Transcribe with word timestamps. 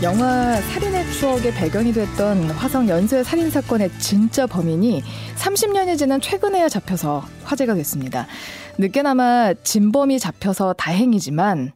영화 0.00 0.54
살인의 0.60 1.12
추억의 1.12 1.54
배경이 1.54 1.92
됐던 1.92 2.52
화성 2.52 2.88
연쇄 2.88 3.24
살인 3.24 3.50
사건의 3.50 3.90
진짜 3.98 4.46
범인이 4.46 5.02
30년이 5.34 5.98
지난 5.98 6.20
최근에야 6.20 6.68
잡혀서 6.68 7.24
화제가 7.42 7.74
됐습니다. 7.74 8.28
늦게나마 8.78 9.54
진범이 9.54 10.20
잡혀서 10.20 10.74
다행이지만 10.74 11.72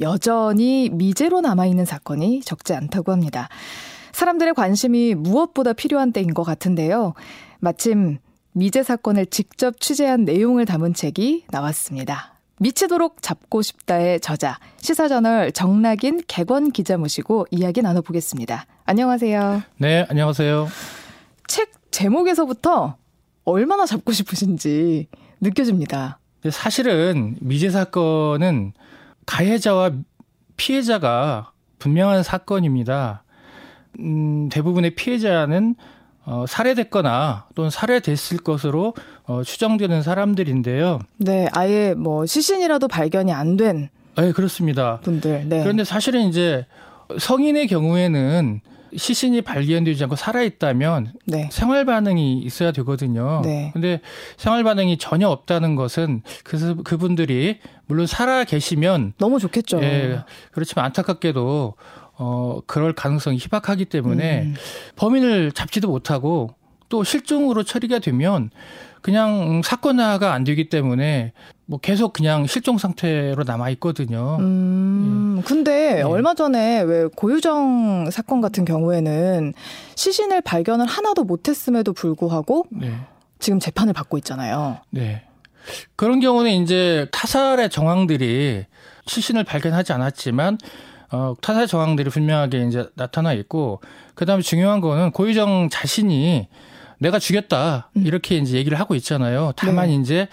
여전히 0.00 0.90
미제로 0.92 1.40
남아있는 1.40 1.84
사건이 1.84 2.40
적지 2.40 2.74
않다고 2.74 3.12
합니다. 3.12 3.48
사람들의 4.10 4.54
관심이 4.54 5.14
무엇보다 5.14 5.72
필요한 5.72 6.12
때인 6.12 6.34
것 6.34 6.42
같은데요. 6.42 7.14
마침 7.60 8.18
미제 8.54 8.82
사건을 8.82 9.26
직접 9.26 9.80
취재한 9.80 10.24
내용을 10.24 10.64
담은 10.64 10.94
책이 10.94 11.44
나왔습니다. 11.52 12.31
미치도록 12.62 13.22
잡고 13.22 13.60
싶다의 13.60 14.20
저자 14.20 14.60
시사저널 14.76 15.50
정락인 15.50 16.22
개건 16.28 16.70
기자 16.70 16.96
모시고 16.96 17.46
이야기 17.50 17.82
나눠보겠습니다. 17.82 18.66
안녕하세요. 18.84 19.62
네, 19.78 20.06
안녕하세요. 20.08 20.68
책 21.48 21.72
제목에서부터 21.90 22.96
얼마나 23.44 23.84
잡고 23.84 24.12
싶으신지 24.12 25.08
느껴집니다. 25.40 26.20
사실은 26.52 27.36
미제 27.40 27.70
사건은 27.70 28.74
가해자와 29.26 29.90
피해자가 30.56 31.50
분명한 31.80 32.22
사건입니다. 32.22 33.24
음, 33.98 34.48
대부분의 34.50 34.94
피해자는 34.94 35.74
어, 36.24 36.44
살해됐거나 36.46 37.46
또는 37.54 37.70
살해됐을 37.70 38.38
것으로 38.38 38.94
어, 39.24 39.42
추정되는 39.42 40.02
사람들인데요. 40.02 41.00
네, 41.18 41.48
아예 41.52 41.94
뭐 41.94 42.26
시신이라도 42.26 42.88
발견이 42.88 43.32
안 43.32 43.56
된. 43.56 43.90
네, 44.16 44.32
그렇습니다. 44.32 45.00
분들. 45.00 45.48
네. 45.48 45.62
그런데 45.62 45.84
사실은 45.84 46.28
이제 46.28 46.66
성인의 47.18 47.66
경우에는 47.66 48.60
시신이 48.94 49.42
발견되지 49.42 50.02
않고 50.04 50.16
살아있다면 50.16 51.14
네. 51.26 51.48
생활 51.50 51.84
반응이 51.84 52.40
있어야 52.40 52.72
되거든요. 52.72 53.40
네. 53.44 53.70
근데 53.72 54.00
생활 54.36 54.64
반응이 54.64 54.98
전혀 54.98 55.28
없다는 55.28 55.76
것은 55.76 56.22
그, 56.44 56.82
그분들이 56.82 57.58
물론 57.86 58.06
살아 58.06 58.44
계시면 58.44 59.14
너무 59.18 59.38
좋겠죠. 59.38 59.82
예, 59.82 60.20
그렇지만 60.50 60.84
안타깝게도 60.86 61.74
어, 62.16 62.60
그럴 62.66 62.92
가능성이 62.92 63.38
희박하기 63.38 63.86
때문에 63.86 64.42
음. 64.42 64.54
범인을 64.96 65.52
잡지도 65.52 65.88
못하고 65.88 66.54
또 66.88 67.04
실종으로 67.04 67.62
처리가 67.62 68.00
되면 68.00 68.50
그냥 69.00 69.62
사건화가 69.64 70.32
안 70.32 70.44
되기 70.44 70.68
때문에 70.68 71.32
뭐 71.66 71.78
계속 71.80 72.12
그냥 72.12 72.46
실종 72.46 72.78
상태로 72.78 73.44
남아 73.44 73.70
있거든요. 73.70 74.36
음, 74.40 75.36
예. 75.38 75.42
근데 75.42 75.94
네. 75.94 76.02
얼마 76.02 76.34
전에 76.34 76.82
왜 76.82 77.08
고유정 77.16 78.10
사건 78.10 78.40
같은 78.40 78.64
경우에는 78.64 79.54
시신을 79.96 80.42
발견을 80.42 80.86
하나도 80.86 81.24
못했음에도 81.24 81.92
불구하고 81.92 82.66
네. 82.70 82.92
지금 83.38 83.58
재판을 83.58 83.92
받고 83.92 84.18
있잖아요. 84.18 84.78
네. 84.90 85.22
그런 85.96 86.20
경우는 86.20 86.50
이제 86.62 87.08
타살의 87.10 87.70
정황들이 87.70 88.66
시신을 89.06 89.44
발견하지 89.44 89.92
않았지만 89.92 90.58
어, 91.12 91.34
타살 91.40 91.66
정황들이 91.66 92.10
분명하게 92.10 92.66
이제 92.66 92.88
나타나 92.94 93.32
있고, 93.34 93.80
그 94.14 94.24
다음에 94.26 94.42
중요한 94.42 94.80
거는 94.80 95.12
고유정 95.12 95.68
자신이 95.70 96.48
내가 96.98 97.18
죽였다. 97.18 97.90
음. 97.96 98.06
이렇게 98.06 98.36
이제 98.36 98.56
얘기를 98.56 98.80
하고 98.80 98.94
있잖아요. 98.94 99.52
다만 99.56 99.88
네. 99.88 99.96
이제, 99.96 100.28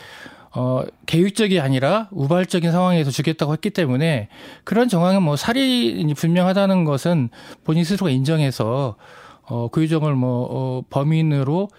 어, 0.55 0.83
계획적이 1.05 1.59
아니라 1.59 2.07
우발적인 2.11 2.71
상황에서 2.71 3.11
죽였다고 3.11 3.53
했기 3.53 3.69
때문에 3.69 4.29
그런 4.63 4.87
정황은 4.87 5.21
뭐 5.21 5.35
살인이 5.35 6.11
분명하다는 6.13 6.85
것은 6.85 7.29
본인 7.63 7.83
스스로가 7.83 8.09
인정해서 8.09 8.95
어, 9.43 9.67
고유정을 9.67 10.15
뭐, 10.15 10.47
어, 10.49 10.81
범인으로 10.89 11.69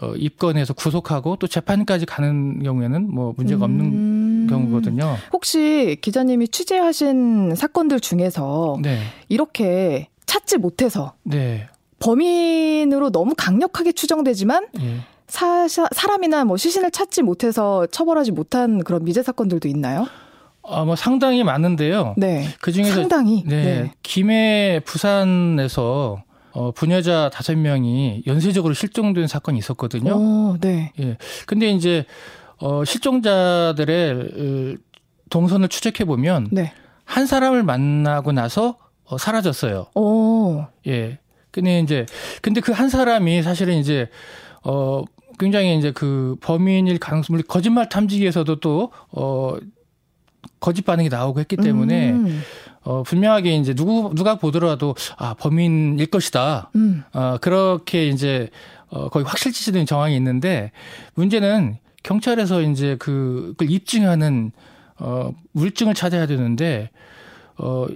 어, 0.00 0.14
입건해서 0.14 0.74
구속하고 0.74 1.36
또 1.36 1.46
재판까지 1.46 2.06
가는 2.06 2.62
경우에는 2.62 3.10
뭐 3.12 3.34
문제가 3.36 3.64
없는 3.64 3.84
음. 3.84 4.46
경우거든요. 4.48 5.16
혹시 5.32 5.98
기자님이 6.00 6.48
취재하신 6.48 7.54
사건들 7.56 8.00
중에서 8.00 8.78
네. 8.80 9.00
이렇게 9.28 10.08
찾지 10.26 10.58
못해서 10.58 11.14
네. 11.24 11.66
범인으로 11.98 13.10
너무 13.10 13.34
강력하게 13.36 13.92
추정되지만 13.92 14.68
네. 14.74 15.00
사, 15.26 15.66
사람이나 15.68 16.44
뭐 16.44 16.56
시신을 16.56 16.92
찾지 16.92 17.22
못해서 17.22 17.86
처벌하지 17.86 18.32
못한 18.32 18.82
그런 18.84 19.04
미제 19.04 19.22
사건들도 19.22 19.68
있나요? 19.68 20.06
아, 20.62 20.84
뭐 20.84 20.96
상당히 20.96 21.42
많은데요. 21.42 22.14
네. 22.16 22.46
그 22.60 22.72
중에서 22.72 22.94
상당히 22.94 23.42
네. 23.46 23.64
네. 23.64 23.92
김해 24.02 24.80
부산에서 24.84 26.22
어, 26.58 26.72
부녀자 26.72 27.30
다섯 27.32 27.56
명이 27.56 28.24
연쇄적으로 28.26 28.74
실종된 28.74 29.28
사건이 29.28 29.60
있었거든요. 29.60 30.12
오, 30.12 30.56
네. 30.60 30.92
예. 30.98 31.16
근데 31.46 31.70
이제 31.70 32.04
어, 32.56 32.84
실종자들의 32.84 34.76
동선을 35.30 35.68
추적해 35.68 36.04
보면 36.04 36.48
네. 36.50 36.72
한 37.04 37.26
사람을 37.26 37.62
만나고 37.62 38.32
나서 38.32 38.76
어, 39.04 39.18
사라졌어요. 39.18 39.86
오. 39.94 40.64
예. 40.88 41.20
근데 41.52 41.78
이제 41.78 42.06
근데 42.42 42.60
그 42.60 42.72
한 42.72 42.88
사람이 42.88 43.42
사실은 43.44 43.76
이제 43.76 44.08
어 44.64 45.04
굉장히 45.38 45.78
이제 45.78 45.92
그 45.92 46.34
범인일 46.40 46.98
가능성을 46.98 47.40
거짓말 47.42 47.88
탐지기에서도 47.88 48.56
또 48.58 48.90
어 49.12 49.56
거짓 50.60 50.82
반응이 50.82 51.08
나오고 51.08 51.38
했기 51.40 51.56
때문에 51.56 52.10
음. 52.10 52.42
어, 52.82 53.02
분명하게 53.02 53.56
이제 53.56 53.74
누구, 53.74 54.12
누가 54.14 54.36
보더라도, 54.36 54.94
아, 55.16 55.34
범인일 55.34 56.06
것이다. 56.06 56.70
음. 56.76 57.04
어, 57.12 57.36
그렇게 57.40 58.08
이제, 58.08 58.50
어, 58.88 59.08
거의 59.08 59.24
확실치된 59.24 59.86
정황이 59.86 60.16
있는데, 60.16 60.72
문제는 61.14 61.78
경찰에서 62.02 62.62
이제 62.62 62.96
그, 62.98 63.54
그걸 63.58 63.70
입증하는, 63.70 64.52
어, 64.98 65.32
물증을 65.52 65.94
찾아야 65.94 66.26
되는데, 66.26 66.90
어, 67.56 67.86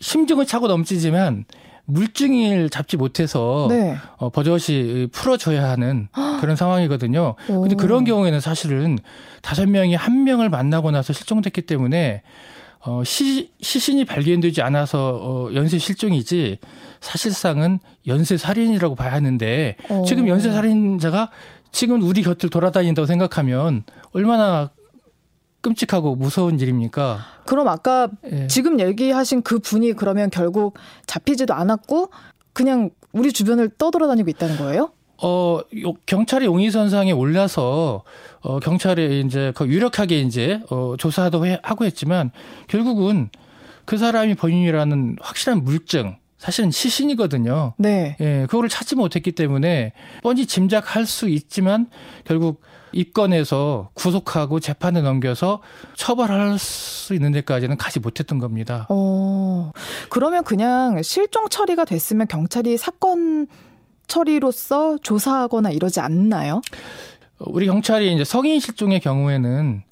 심증을 0.00 0.46
차고 0.46 0.68
넘치지만, 0.68 1.44
물증을 1.90 2.68
잡지 2.68 2.98
못해서 2.98 3.66
네. 3.70 3.96
어, 4.18 4.28
버젓이 4.28 5.08
풀어줘야 5.10 5.70
하는 5.70 6.08
그런 6.40 6.54
상황이거든요. 6.54 7.34
오. 7.48 7.60
근데 7.62 7.76
그런 7.76 8.04
경우에는 8.04 8.40
사실은 8.40 8.98
다섯 9.40 9.66
명이 9.66 9.94
한 9.94 10.24
명을 10.24 10.50
만나고 10.50 10.90
나서 10.90 11.14
실종됐기 11.14 11.62
때문에 11.62 12.22
어, 12.80 13.02
시, 13.04 13.50
시신이 13.60 14.04
발견되지 14.04 14.62
않아서 14.62 15.18
어, 15.20 15.54
연쇄 15.54 15.78
실종이지 15.78 16.58
사실상은 17.00 17.78
연쇄 18.06 18.36
살인이라고 18.36 18.94
봐야 18.94 19.12
하는데 19.12 19.76
어. 19.88 20.04
지금 20.06 20.28
연쇄 20.28 20.50
살인자가 20.52 21.30
지금 21.72 22.02
우리 22.02 22.22
곁을 22.22 22.50
돌아다닌다고 22.50 23.06
생각하면 23.06 23.84
얼마나 24.12 24.70
끔찍하고 25.60 26.14
무서운 26.14 26.60
일입니까? 26.60 27.18
그럼 27.44 27.68
아까 27.68 28.08
예. 28.30 28.46
지금 28.46 28.80
얘기하신 28.80 29.42
그 29.42 29.58
분이 29.58 29.94
그러면 29.94 30.30
결국 30.30 30.78
잡히지도 31.06 31.52
않았고 31.54 32.10
그냥 32.52 32.90
우리 33.12 33.32
주변을 33.32 33.70
떠돌아다니고 33.76 34.30
있다는 34.30 34.56
거예요? 34.56 34.92
어, 35.22 35.60
경찰이 36.06 36.46
용의선상에 36.46 37.12
올라서, 37.12 38.04
어, 38.40 38.60
경찰에 38.60 39.20
이제 39.20 39.52
그 39.54 39.66
유력하게 39.66 40.20
이제, 40.20 40.60
어, 40.70 40.94
조사도 40.98 41.44
하고 41.62 41.84
했지만, 41.84 42.30
결국은 42.68 43.30
그 43.84 43.98
사람이 43.98 44.34
범인이라는 44.34 45.16
확실한 45.20 45.64
물증, 45.64 46.16
사실은 46.38 46.70
시신이거든요. 46.70 47.74
네. 47.78 48.16
예, 48.20 48.46
그거를 48.48 48.68
찾지 48.68 48.94
못했기 48.94 49.32
때문에 49.32 49.92
뻔히 50.22 50.46
짐작할 50.46 51.04
수 51.04 51.28
있지만 51.28 51.88
결국 52.24 52.62
입건해서 52.92 53.90
구속하고 53.94 54.60
재판에 54.60 55.02
넘겨서 55.02 55.60
처벌할 55.94 56.58
수 56.58 57.14
있는 57.14 57.32
데까지는 57.32 57.76
가지 57.76 57.98
못했던 57.98 58.38
겁니다. 58.38 58.86
어, 58.88 59.72
그러면 60.10 60.44
그냥 60.44 61.02
실종 61.02 61.48
처리가 61.48 61.84
됐으면 61.84 62.28
경찰이 62.28 62.76
사건 62.76 63.46
처리로서 64.08 64.98
조사하거나 65.02 65.70
이러지 65.70 66.00
않나요? 66.00 66.60
우리 67.38 67.66
경찰이 67.66 68.12
이제 68.12 68.24
성인 68.24 68.58
실종의 68.58 69.00
경우에는 69.00 69.82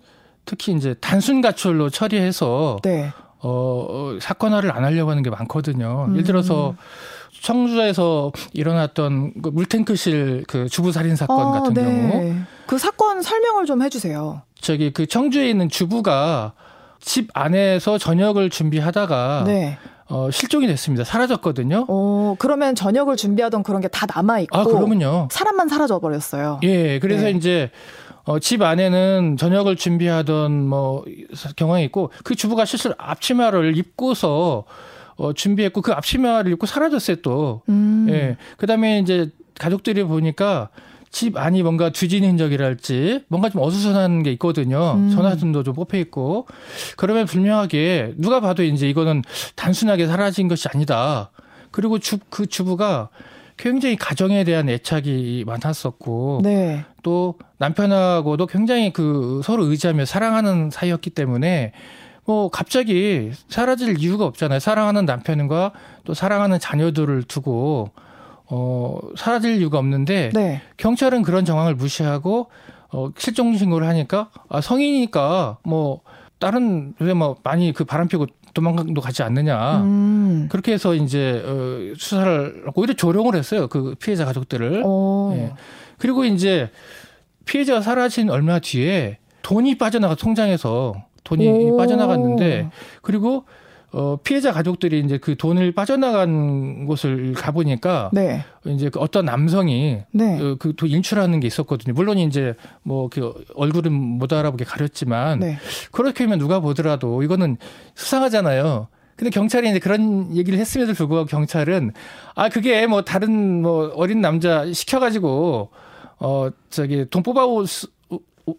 특히 0.45 0.73
이제 0.73 0.95
단순 1.01 1.41
가출로 1.41 1.91
처리해서 1.91 2.79
네. 2.83 3.13
어, 3.41 3.87
어 3.89 4.19
사건화를 4.21 4.73
안 4.73 4.85
하려고 4.85 5.11
하는 5.11 5.23
게 5.23 5.31
많거든요. 5.31 6.07
음. 6.09 6.15
예를 6.15 6.25
들어서 6.25 6.75
청주에서 7.43 8.33
일어났던 8.53 9.35
그 9.43 9.49
물탱크실 9.51 10.45
그 10.49 10.69
주부 10.69 10.91
살인 10.91 11.15
사건 11.15 11.49
아, 11.49 11.51
같은 11.53 11.75
네. 11.75 11.83
경우 11.83 12.35
그 12.67 12.79
사건 12.79 13.23
설명을 13.23 13.67
좀 13.67 13.83
해주세요. 13.83 14.43
저기 14.61 14.93
그 14.93 15.07
청주에 15.07 15.49
있는 15.49 15.69
주부가 15.69 16.55
집 17.01 17.29
안에서 17.35 17.99
저녁을 17.99 18.51
준비하다가 18.51 19.45
네. 19.47 19.79
어, 20.09 20.31
실종이 20.31 20.67
됐습니다. 20.69 21.05
사라졌거든요. 21.05 21.87
어, 21.89 22.37
그러면 22.39 22.75
저녁을 22.75 23.17
준비하던 23.17 23.63
그런 23.63 23.81
게 23.81 23.89
다 23.89 24.07
남아 24.15 24.41
있고. 24.41 24.57
아, 24.59 24.65
그러면요. 24.65 25.29
사람만 25.31 25.69
사라져 25.69 25.99
버렸어요. 25.99 26.61
예, 26.63 26.99
그래서 27.01 27.25
네. 27.25 27.31
이제 27.33 27.71
어, 28.25 28.39
집 28.39 28.63
안에는 28.63 29.37
저녁을 29.37 29.77
준비하던 29.77 30.67
뭐 30.67 31.05
경황이 31.57 31.85
있고 31.85 32.11
그 32.25 32.35
주부가 32.35 32.65
실실 32.65 32.93
앞치마를 32.99 33.77
입고서 33.77 34.65
어, 35.17 35.33
준비했고 35.33 35.81
그 35.83 35.93
앞치마를 35.93 36.53
입고 36.53 36.67
사라졌어요 36.67 37.17
또. 37.23 37.63
음. 37.69 38.07
예. 38.11 38.37
그다음에 38.59 38.99
이제 38.99 39.31
가족들이 39.59 40.05
보니까 40.05 40.69
집 41.11 41.37
안이 41.37 41.63
뭔가 41.63 41.91
뒤진 41.91 42.25
흔적이랄지 42.25 43.25
뭔가 43.29 43.49
좀 43.49 43.63
어수선한 43.63 44.23
게 44.23 44.33
있거든요. 44.33 44.95
음. 44.97 45.11
전화등도 45.11 45.63
좀 45.63 45.75
뽑혀 45.75 45.99
있고 45.99 46.47
그러면 46.97 47.27
분명하게 47.27 48.15
누가 48.17 48.41
봐도 48.41 48.63
이제 48.63 48.89
이거는 48.89 49.23
단순하게 49.55 50.07
사라진 50.07 50.49
것이 50.49 50.69
아니다. 50.69 51.31
그리고 51.71 51.99
주, 51.99 52.19
그 52.31 52.47
주부가 52.47 53.09
굉장히 53.57 53.97
가정에 53.97 54.45
대한 54.45 54.69
애착이 54.69 55.45
많았었고 55.47 56.41
네. 56.43 56.85
또 57.03 57.37
남편하고도 57.59 58.47
굉장히 58.47 58.93
그 58.93 59.41
서로 59.45 59.65
의지하며 59.65 60.05
사랑하는 60.05 60.71
사이였기 60.71 61.11
때문에 61.11 61.73
뭐 62.27 62.51
갑자기 62.51 63.31
사라질 63.49 63.99
이유가 63.99 64.25
없잖아요. 64.27 64.59
사랑하는 64.59 65.07
남편과 65.07 65.73
또 66.05 66.13
사랑하는 66.13 66.59
자녀들을 66.59 67.23
두고 67.23 67.93
어 68.49 68.99
사라질 69.17 69.57
이유가 69.57 69.79
없는데 69.79 70.31
네. 70.33 70.63
경찰은 70.77 71.23
그런 71.23 71.45
정황을 71.45 71.75
무시하고 71.75 72.49
어 72.93 73.11
실종 73.19 73.57
신고를 73.57 73.87
하니까 73.89 74.31
아 74.49 74.61
성인이니까 74.61 75.59
뭐 75.65 76.01
다른 76.39 76.95
뭐 77.17 77.37
많이 77.43 77.73
그 77.73 77.85
바람 77.85 78.09
피고 78.09 78.27
도망도 78.55 79.01
가지 79.01 79.23
않느냐. 79.23 79.83
음. 79.83 80.49
그렇게 80.51 80.73
해서 80.73 80.95
이제 80.95 81.43
어 81.45 81.95
수사를 81.97 82.65
오히려 82.75 82.95
조롱을 82.95 83.35
했어요. 83.35 83.69
그 83.69 83.95
피해자 83.99 84.25
가족들을. 84.25 84.83
예. 85.37 85.53
그리고 85.99 86.25
이제 86.25 86.71
피해자가 87.45 87.81
사라진 87.81 88.31
얼마 88.31 88.59
뒤에 88.59 89.19
돈이 89.43 89.79
빠져나가 89.79 90.15
통장에서 90.15 90.95
돈이 91.25 91.49
오. 91.49 91.77
빠져나갔는데 91.77 92.71
그리고 93.03 93.45
어 93.93 94.19
피해자 94.23 94.53
가족들이 94.53 95.01
이제 95.01 95.17
그 95.17 95.37
돈을 95.37 95.73
빠져나간 95.73 96.87
곳을 96.87 97.33
가보니까 97.35 98.11
네. 98.13 98.45
이제 98.67 98.91
그 98.91 98.99
어떤 98.99 99.25
남성이 99.25 100.03
네. 100.13 100.39
그, 100.39 100.57
그돈 100.59 100.89
인출하는 100.91 101.41
게 101.41 101.47
있었거든요. 101.47 101.95
물론 101.95 102.19
이제 102.19 102.55
뭐 102.83 103.09
그 103.09 103.33
얼굴은 103.55 103.93
못 103.93 104.33
알아보게 104.33 104.65
가렸지만 104.65 105.39
네. 105.41 105.57
그렇게 105.93 106.25
하면 106.25 106.39
누가 106.39 106.61
보더라도 106.61 107.23
이거는 107.23 107.57
수상하잖아요. 107.95 108.89
근데 109.17 109.31
경찰이 109.31 109.71
이제 109.71 109.79
그런 109.79 110.37
얘기를 110.37 110.59
했음에도 110.59 110.93
불구하고 110.93 111.27
경찰은 111.27 111.93
아 112.35 112.49
그게 112.51 112.87
뭐 112.87 113.03
다른 113.03 113.63
뭐 113.63 113.91
어린 113.95 114.21
남자 114.21 114.71
시켜가지고 114.71 115.71
어 116.19 116.49
저기 116.71 117.07
돈 117.09 117.23
뽑아올 117.23 117.67
수, 117.67 117.87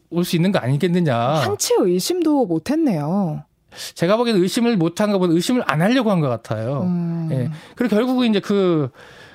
올 0.10 0.24
수 0.24 0.36
있는 0.36 0.52
거 0.52 0.60
아니겠느냐. 0.60 1.16
한치 1.16 1.74
의심도 1.78 2.46
못했네요. 2.48 3.44
제가 3.96 4.18
보기에는 4.18 4.42
의심을 4.42 4.78
못한 4.78 5.12
것보다 5.12 5.34
의심을 5.34 5.64
안 5.68 5.82
하려고 5.82 6.12
한 6.12 6.22
것 6.22 6.30
같아요. 6.30 6.82
음. 6.84 7.30
예. 7.32 7.50
그리고 7.76 7.96
결국은 7.96 8.30
이제 8.30 8.40
그 8.40 8.90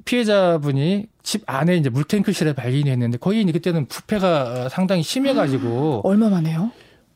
피해자분이 0.04 1.06
집 1.22 1.42
안에 1.46 1.76
이제 1.76 1.88
물탱크실에 1.88 2.52
발견이 2.54 2.90
했는데 2.90 3.18
거의 3.18 3.42
이제 3.42 3.52
그때는 3.52 3.86
부패가 3.86 4.68
상당히 4.68 5.02
심해가지고. 5.02 6.02
얼마 6.04 6.28
만에요? 6.28 6.70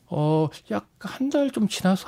어, 0.08 0.48
약 0.70 0.86
한 1.00 1.30
달 1.30 1.50
좀 1.50 1.68
지나서 1.68 2.04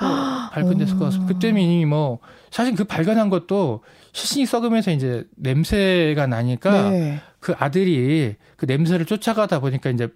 발견됐을 0.51 0.97
것 0.97 1.05
같습니다. 1.05 1.33
그때면 1.33 1.61
이미 1.63 1.85
뭐, 1.85 2.19
사실 2.51 2.73
그 2.75 2.83
발견한 2.85 3.29
것도 3.29 3.81
시신이 4.13 4.45
썩으면서 4.45 4.91
이제 4.91 5.25
냄새가 5.37 6.27
나니까 6.27 6.89
네. 6.89 7.19
그 7.39 7.53
아들이 7.57 8.35
그 8.57 8.65
냄새를 8.65 9.05
쫓아가다 9.05 9.59
보니까 9.59 9.89
이제 9.89 10.07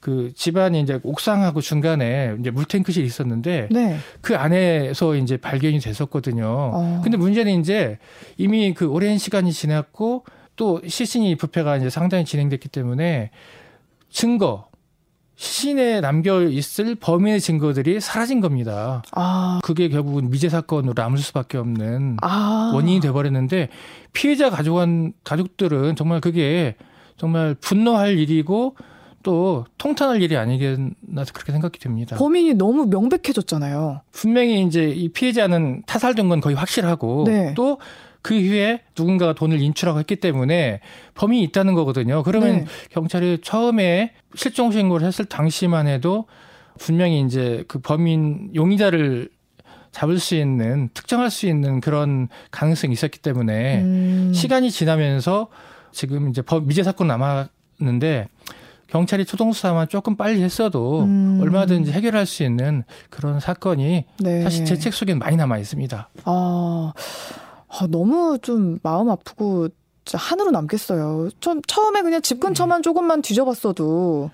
그 0.00 0.32
집안이 0.34 0.80
이제 0.80 0.98
옥상하고 1.02 1.60
중간에 1.60 2.34
이제 2.40 2.50
물탱크실이 2.50 3.06
있었는데 3.06 3.68
네. 3.70 3.98
그 4.22 4.36
안에서 4.36 5.14
이제 5.16 5.36
발견이 5.36 5.78
됐었거든요. 5.78 6.46
어. 6.46 7.00
근데 7.04 7.16
문제는 7.16 7.60
이제 7.60 7.98
이미 8.38 8.72
그 8.72 8.86
오랜 8.86 9.18
시간이 9.18 9.52
지났고 9.52 10.24
또 10.56 10.80
시신이 10.86 11.36
부패가 11.36 11.76
이제 11.76 11.90
상당히 11.90 12.24
진행됐기 12.24 12.68
때문에 12.68 13.30
증거 14.10 14.70
시신에 15.36 16.02
남겨 16.02 16.42
있을 16.42 16.94
범인의 16.96 17.40
증거들이 17.40 17.98
사라진 18.00 18.42
겁니다. 18.42 19.02
아. 19.12 19.60
그게 19.62 19.88
결국은 19.88 20.28
미제 20.28 20.50
사건으로 20.50 20.92
남을 20.94 21.16
수밖에 21.16 21.56
없는 21.56 22.18
아. 22.20 22.72
원인이 22.74 23.00
돼버렸는데 23.00 23.70
피해자 24.12 24.50
가족한 24.50 25.14
가족들은 25.24 25.96
정말 25.96 26.20
그게 26.20 26.76
정말 27.16 27.54
분노할 27.54 28.18
일이고 28.18 28.76
또 29.22 29.66
통탄할 29.78 30.22
일이 30.22 30.36
아니겠나 30.36 31.24
그렇게 31.32 31.52
생각이 31.52 31.78
됩니다. 31.78 32.16
범인이 32.16 32.54
너무 32.54 32.86
명백해졌잖아요. 32.86 34.00
분명히 34.12 34.64
이제 34.64 34.88
이 34.88 35.08
피해자는 35.08 35.82
타살된 35.86 36.28
건 36.28 36.40
거의 36.40 36.56
확실하고 36.56 37.24
네. 37.26 37.54
또그 37.54 38.34
이후에 38.34 38.80
누군가가 38.96 39.34
돈을 39.34 39.60
인출하고 39.60 39.98
했기 39.98 40.16
때문에 40.16 40.80
범인이 41.14 41.42
있다는 41.44 41.74
거거든요. 41.74 42.22
그러면 42.22 42.60
네. 42.60 42.64
경찰이 42.90 43.40
처음에 43.42 44.12
실종 44.34 44.72
신고를 44.72 45.06
했을 45.06 45.26
당시만 45.26 45.86
해도 45.86 46.26
분명히 46.78 47.20
이제 47.20 47.64
그 47.68 47.78
범인 47.78 48.50
용의자를 48.54 49.28
잡을 49.92 50.18
수 50.18 50.34
있는 50.34 50.88
특정할 50.94 51.30
수 51.30 51.46
있는 51.46 51.80
그런 51.80 52.28
가능성이 52.50 52.92
있었기 52.94 53.18
때문에 53.18 53.82
음. 53.82 54.32
시간이 54.34 54.70
지나면서 54.70 55.48
지금 55.92 56.28
이제 56.28 56.42
법 56.42 56.66
미제 56.66 56.84
사건 56.84 57.08
남았는데 57.08 58.28
경찰이 58.90 59.24
초동 59.24 59.52
수사만 59.52 59.88
조금 59.88 60.16
빨리 60.16 60.42
했어도 60.42 61.02
음. 61.04 61.38
얼마든지 61.42 61.92
해결할 61.92 62.26
수 62.26 62.42
있는 62.42 62.84
그런 63.08 63.40
사건이 63.40 64.04
네. 64.18 64.42
사실 64.42 64.64
제 64.64 64.76
책 64.76 64.92
속에는 64.94 65.18
많이 65.18 65.36
남아 65.36 65.58
있습니다. 65.58 66.08
아, 66.24 66.92
아 67.68 67.86
너무 67.88 68.38
좀 68.42 68.78
마음 68.82 69.10
아프고 69.10 69.68
한으로 70.12 70.50
남겠어요. 70.50 71.28
전 71.40 71.62
처음에 71.66 72.02
그냥 72.02 72.20
집 72.22 72.40
근처만 72.40 72.82
조금만 72.82 73.22
뒤져봤어도 73.22 74.30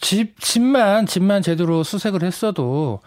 집 0.00 0.40
집만 0.40 1.06
집만 1.06 1.42
제대로 1.42 1.82
수색을 1.82 2.22
했어도 2.24 3.00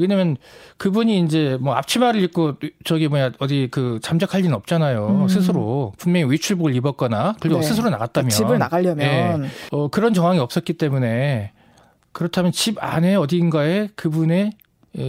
왜냐면 0.00 0.36
그분이 0.76 1.20
이제 1.20 1.58
뭐 1.60 1.74
앞치마를 1.74 2.22
입고 2.22 2.54
저기 2.84 3.08
뭐야 3.08 3.32
어디 3.38 3.68
그 3.70 3.98
잠적할 4.02 4.42
리는 4.42 4.54
없잖아요. 4.54 5.22
음. 5.22 5.28
스스로 5.28 5.92
분명히 5.98 6.30
위출복을 6.32 6.74
입었거나 6.74 7.36
그리고 7.40 7.60
네. 7.60 7.66
스스로 7.66 7.90
나갔다면 7.90 8.30
집을 8.30 8.58
나가려면 8.58 9.42
네. 9.42 9.48
어, 9.70 9.88
그런 9.88 10.14
정황이 10.14 10.38
없었기 10.38 10.74
때문에 10.74 11.52
그렇다면 12.12 12.52
집 12.52 12.82
안에 12.82 13.14
어딘가에 13.14 13.88
그분의 13.94 14.52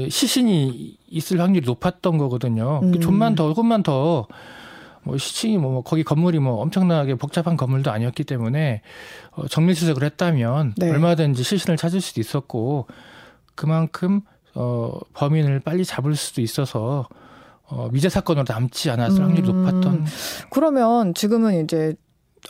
시신이 0.10 0.98
있을 1.10 1.40
확률이 1.40 1.66
높았던 1.66 2.18
거거든요. 2.18 2.82
음. 2.84 3.00
좀만 3.00 3.36
더 3.36 3.48
조금만 3.50 3.84
더 3.84 4.28
뭐 5.04 5.18
시층이 5.18 5.58
뭐 5.58 5.82
거기 5.82 6.04
건물이 6.04 6.40
뭐 6.40 6.62
엄청나게 6.62 7.16
복잡한 7.16 7.58
건물도 7.58 7.92
아니었기 7.92 8.24
때문에 8.24 8.82
어, 9.32 9.48
정밀 9.48 9.76
수색을 9.76 10.04
했다면 10.04 10.76
네. 10.78 10.90
얼마든지 10.92 11.44
시신을 11.44 11.78
찾을 11.78 12.02
수도 12.02 12.22
있었고 12.22 12.88
그만큼 13.56 14.22
어, 14.56 15.00
범인을 15.14 15.62
빨리 15.62 15.86
잡을 15.86 16.16
수도 16.16 16.42
있어서 16.42 17.08
어, 17.68 17.90
미제 17.92 18.10
사건으로 18.10 18.46
남지 18.48 18.90
않았을 18.90 19.22
음. 19.22 19.26
확률이 19.28 19.48
높았던. 19.52 20.06
그러면 20.50 21.14
지금은 21.14 21.64
이제 21.64 21.96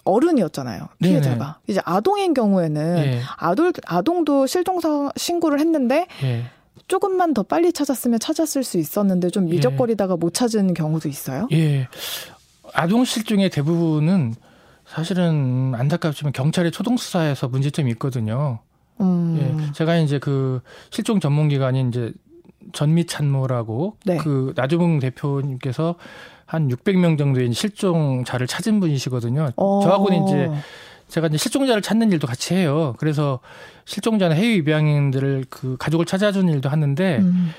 어른이었잖아요 0.06 0.88
피해자가 1.00 1.36
네네. 1.36 1.54
이제 1.68 1.82
아동인 1.84 2.34
경우에는 2.34 2.96
네. 2.96 3.22
아동 3.38 3.72
아동도 3.86 4.48
실종사 4.48 5.12
신고를 5.18 5.60
했는데 5.60 6.08
네. 6.22 6.46
조금만 6.88 7.34
더 7.34 7.44
빨리 7.44 7.72
찾았으면 7.72 8.20
찾았을 8.20 8.64
수 8.64 8.78
있었는데 8.78 9.30
좀 9.30 9.48
예. 9.50 9.54
미적거리다가 9.54 10.14
예. 10.14 10.18
못 10.18 10.34
찾은 10.34 10.74
경우도 10.74 11.10
있어요. 11.10 11.48
예, 11.52 11.88
아동 12.74 13.06
실종의 13.06 13.50
대부분은 13.50 14.36
사실은 14.86 15.74
안타깝지만 15.76 16.34
경찰의 16.34 16.72
초동 16.72 16.98
수사에서 16.98 17.48
문제점이 17.48 17.92
있거든요. 17.92 18.60
음. 19.02 19.38
예, 19.40 19.72
제가 19.74 19.98
이제 19.98 20.20
그 20.20 20.62
실종 20.90 21.20
전문 21.20 21.50
기관인 21.50 21.90
이제 21.90 22.14
전미 22.74 23.06
참모라고 23.06 23.98
네. 24.06 24.18
그 24.18 24.54
나주봉 24.56 25.00
대표님께서 25.00 25.96
한 26.46 26.68
600명 26.68 27.18
정도의 27.18 27.54
실종자를 27.54 28.48
찾은 28.48 28.80
분이시거든요. 28.80 29.52
어. 29.56 29.80
저하고는 29.84 30.28
이제 30.28 30.52
제가 31.08 31.28
이제 31.28 31.38
실종자를 31.38 31.82
찾는 31.82 32.12
일도 32.12 32.28
같이 32.28 32.54
해요. 32.54 32.96
그래서 32.98 33.40
실종자나 33.86 34.36
해외 34.36 34.56
입양인들을 34.56 35.46
그 35.50 35.78
가족을 35.78 36.06
찾아주는 36.06 36.52
일도 36.54 36.70
하는데 36.70 37.18
음. 37.20 37.52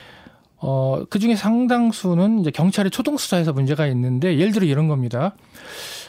어, 0.59 1.03
그 1.11 1.19
중에 1.19 1.35
상당수는 1.37 2.41
이제 2.41 2.51
경찰의 2.51 2.91
초동 2.91 3.17
수사에서 3.17 3.53
문제가 3.53 3.87
있는데 3.89 4.39
예를 4.39 4.53
들어 4.53 4.65
이런 4.65 4.89
겁니다. 4.89 5.35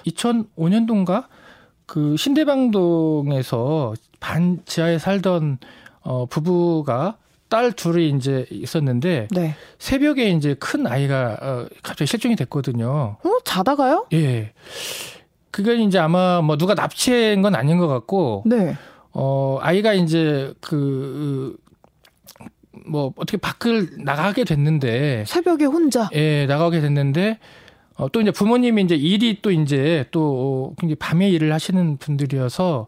2005년도인가 0.05 1.25
그 1.85 2.15
신대방동에서 2.17 3.93
반 4.23 4.59
지하에 4.65 4.97
살던 4.97 5.57
어 6.01 6.25
부부가 6.25 7.17
딸 7.49 7.71
둘이 7.73 8.09
이제 8.09 8.45
있었는데 8.49 9.27
네. 9.31 9.55
새벽에 9.77 10.29
이제 10.29 10.55
큰 10.55 10.87
아이가 10.87 11.37
어 11.41 11.67
갑자기 11.83 12.07
실종이 12.07 12.35
됐거든요. 12.35 13.17
어 13.21 13.39
자다가요? 13.43 14.07
예. 14.13 14.53
그게 15.51 15.75
이제 15.75 15.99
아마 15.99 16.41
뭐 16.41 16.57
누가 16.57 16.73
납치한 16.73 17.41
건 17.41 17.53
아닌 17.53 17.77
것 17.77 17.87
같고 17.87 18.43
네. 18.45 18.75
어 19.11 19.59
아이가 19.61 19.93
이제 19.93 20.53
그 20.61 21.57
뭐 22.85 23.13
어떻게 23.15 23.37
밖을 23.37 23.89
나가게 23.99 24.43
됐는데 24.43 25.23
새벽에 25.27 25.65
혼자 25.65 26.09
예 26.13 26.45
나가게 26.47 26.81
됐는데 26.81 27.39
어, 27.95 28.09
또 28.11 28.21
이제 28.21 28.31
부모님이 28.31 28.81
이제 28.83 28.95
일이 28.95 29.41
또 29.41 29.51
이제 29.51 30.05
또 30.11 30.73
굉장히 30.79 30.95
밤에 30.95 31.29
일을 31.29 31.53
하시는 31.53 31.97
분들이어서 31.97 32.87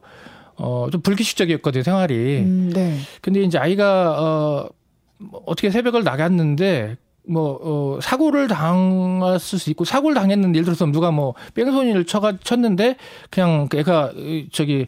어, 0.58 0.88
좀 0.92 1.02
불규칙적이었거든요, 1.02 1.84
생활이. 1.84 2.40
음, 2.40 2.72
네. 2.74 2.98
근데 3.22 3.42
이제 3.42 3.58
아이가, 3.58 4.22
어, 4.22 4.70
뭐 5.18 5.42
어떻게 5.46 5.70
새벽을 5.70 6.04
나갔는데, 6.04 6.98
뭐, 7.28 7.60
어, 7.62 8.00
사고를 8.02 8.48
당했을 8.48 9.58
수 9.58 9.70
있고, 9.72 9.84
사고를 9.84 10.14
당했는데, 10.14 10.58
예를 10.58 10.66
들어서 10.66 10.86
누가 10.86 11.10
뭐, 11.12 11.34
뺑소니를 11.56 12.06
쳐가, 12.06 12.38
쳤는데, 12.44 12.98
그냥 13.32 13.68
애가, 13.74 14.14
저기, 14.52 14.86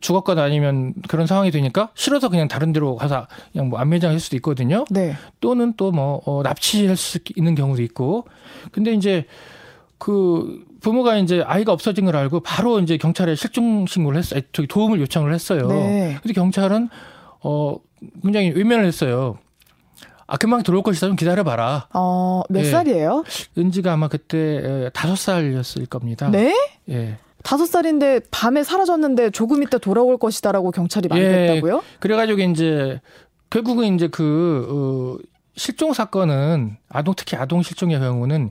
죽었거나 0.00 0.42
아니면 0.42 0.94
그런 1.08 1.26
상황이 1.26 1.50
되니까, 1.50 1.90
싫어서 1.94 2.30
그냥 2.30 2.48
다른 2.48 2.72
데로 2.72 2.96
가서 2.96 3.26
그냥 3.52 3.68
뭐, 3.68 3.78
안매장할 3.78 4.18
수도 4.18 4.36
있거든요. 4.36 4.84
네. 4.90 5.14
또는 5.40 5.74
또 5.76 5.92
뭐, 5.92 6.22
어, 6.24 6.42
납치할 6.42 6.96
수 6.96 7.18
있는 7.36 7.54
경우도 7.54 7.82
있고. 7.82 8.24
근데 8.72 8.94
이제, 8.94 9.26
그 9.98 10.64
부모가 10.84 11.16
이제 11.16 11.42
아이가 11.46 11.72
없어진 11.72 12.04
걸 12.04 12.14
알고 12.14 12.40
바로 12.40 12.78
이제 12.78 12.98
경찰에 12.98 13.34
실종 13.34 13.86
신고를 13.86 14.18
했어요. 14.18 14.40
저기 14.52 14.68
도움을 14.68 15.00
요청을 15.00 15.32
했어요. 15.32 15.66
네. 15.68 16.18
근데 16.22 16.34
경찰은 16.34 16.90
어 17.42 17.76
굉장히 18.22 18.50
외면을 18.50 18.84
했어요. 18.84 19.38
아 20.26 20.36
금방 20.36 20.62
들어올 20.62 20.82
것이다 20.82 21.06
좀 21.06 21.16
기다려봐라. 21.16 21.88
어몇 21.92 22.64
예. 22.64 22.64
살이에요? 22.64 23.24
은지가 23.56 23.94
아마 23.94 24.08
그때 24.08 24.90
다섯 24.92 25.16
살이었을 25.16 25.86
겁니다. 25.86 26.28
네? 26.28 26.54
예. 26.90 27.16
다섯 27.42 27.64
살인데 27.64 28.20
밤에 28.30 28.62
사라졌는데 28.62 29.30
조금 29.30 29.62
있다 29.62 29.78
돌아올 29.78 30.18
것이다라고 30.18 30.70
경찰이 30.70 31.08
말했다고요? 31.08 31.76
예. 31.76 31.80
그래가지고 31.98 32.40
이제 32.40 33.00
결국은 33.48 33.94
이제 33.94 34.08
그 34.08 34.66
어, 34.68 35.24
실종 35.56 35.94
사건은 35.94 36.76
아동 36.90 37.14
특히 37.16 37.38
아동 37.38 37.62
실종의 37.62 37.98
경우는 38.00 38.50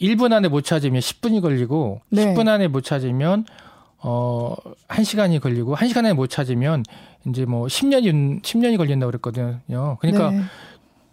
1분 0.00 0.32
안에 0.32 0.48
못 0.48 0.62
찾으면 0.62 1.00
10분이 1.00 1.40
걸리고 1.40 2.00
네. 2.10 2.26
10분 2.26 2.48
안에 2.48 2.68
못 2.68 2.82
찾으면 2.82 3.46
어 3.98 4.54
1시간이 4.88 5.40
걸리고 5.40 5.74
1시간 5.76 5.98
안에 5.98 6.12
못 6.12 6.28
찾으면 6.28 6.84
이제 7.26 7.44
뭐 7.44 7.66
10년이 7.66 8.42
10년이 8.42 8.76
걸린다고 8.76 9.10
그랬거든요. 9.10 9.96
그러니까 10.00 10.30
네. 10.30 10.42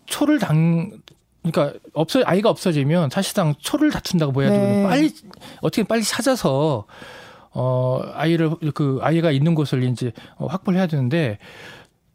초를 0.05 0.39
당 0.39 0.91
그러니까 1.43 1.77
없어 1.93 2.21
아이가 2.25 2.49
없어지면 2.49 3.09
사실상 3.09 3.53
초를 3.59 3.91
다툰다고 3.91 4.41
되고 4.41 4.53
네. 4.53 4.83
빨리 4.83 5.11
어떻게 5.61 5.83
빨리 5.83 6.03
찾아서 6.03 6.85
어 7.51 8.01
아이를 8.13 8.51
그 8.73 8.99
아이가 9.01 9.31
있는 9.31 9.53
곳을 9.55 9.83
이제 9.83 10.11
어, 10.37 10.47
확보를 10.47 10.79
해야 10.79 10.87
되는데 10.87 11.37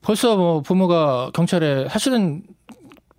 벌써 0.00 0.36
뭐 0.36 0.62
부모가 0.62 1.30
경찰에 1.34 1.88
사실은 1.88 2.42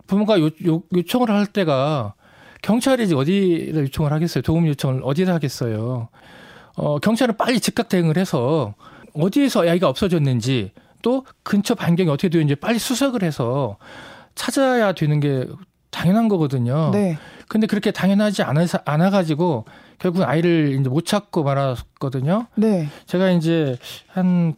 부모가 0.06 0.40
요, 0.40 0.50
요, 0.66 0.82
요청을 0.94 1.30
할 1.30 1.46
때가 1.46 2.14
경찰이 2.62 3.12
어디를 3.14 3.84
요청을 3.84 4.12
하겠어요? 4.12 4.42
도움 4.42 4.66
요청을 4.68 5.02
어디다 5.04 5.34
하겠어요? 5.34 6.08
어, 6.76 6.98
경찰은 6.98 7.36
빨리 7.36 7.60
즉각 7.60 7.88
대응을 7.88 8.16
해서 8.16 8.74
어디에서 9.14 9.62
아이가 9.62 9.88
없어졌는지 9.88 10.72
또 11.02 11.24
근처 11.42 11.74
반경이 11.74 12.10
어떻게 12.10 12.28
되는지 12.28 12.54
빨리 12.54 12.78
수색을 12.78 13.22
해서 13.22 13.76
찾아야 14.34 14.92
되는 14.92 15.20
게 15.20 15.46
당연한 15.90 16.28
거거든요. 16.28 16.90
네. 16.92 17.18
근데 17.48 17.66
그렇게 17.66 17.90
당연하지 17.90 18.42
않아, 18.42 18.64
않아가지고 18.84 19.64
결국 19.98 20.22
아이를 20.22 20.78
이제 20.78 20.88
못 20.88 21.04
찾고 21.04 21.42
말았거든요. 21.42 22.46
네. 22.56 22.88
제가 23.06 23.30
이제 23.30 23.76
한 24.08 24.54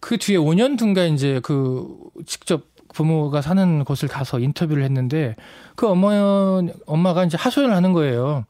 그 0.00 0.18
뒤에 0.18 0.36
5년 0.36 0.78
둔가 0.78 1.04
이제 1.04 1.40
그 1.42 1.86
직접 2.26 2.62
부모가 2.94 3.42
사는 3.42 3.84
곳을 3.84 4.08
가서 4.08 4.38
인터뷰를 4.38 4.84
했는데 4.84 5.36
그 5.76 5.88
어머 5.88 6.62
엄마가 6.86 7.24
이제 7.24 7.36
하소연을 7.36 7.74
하는 7.74 7.92
거예요. 7.92 8.44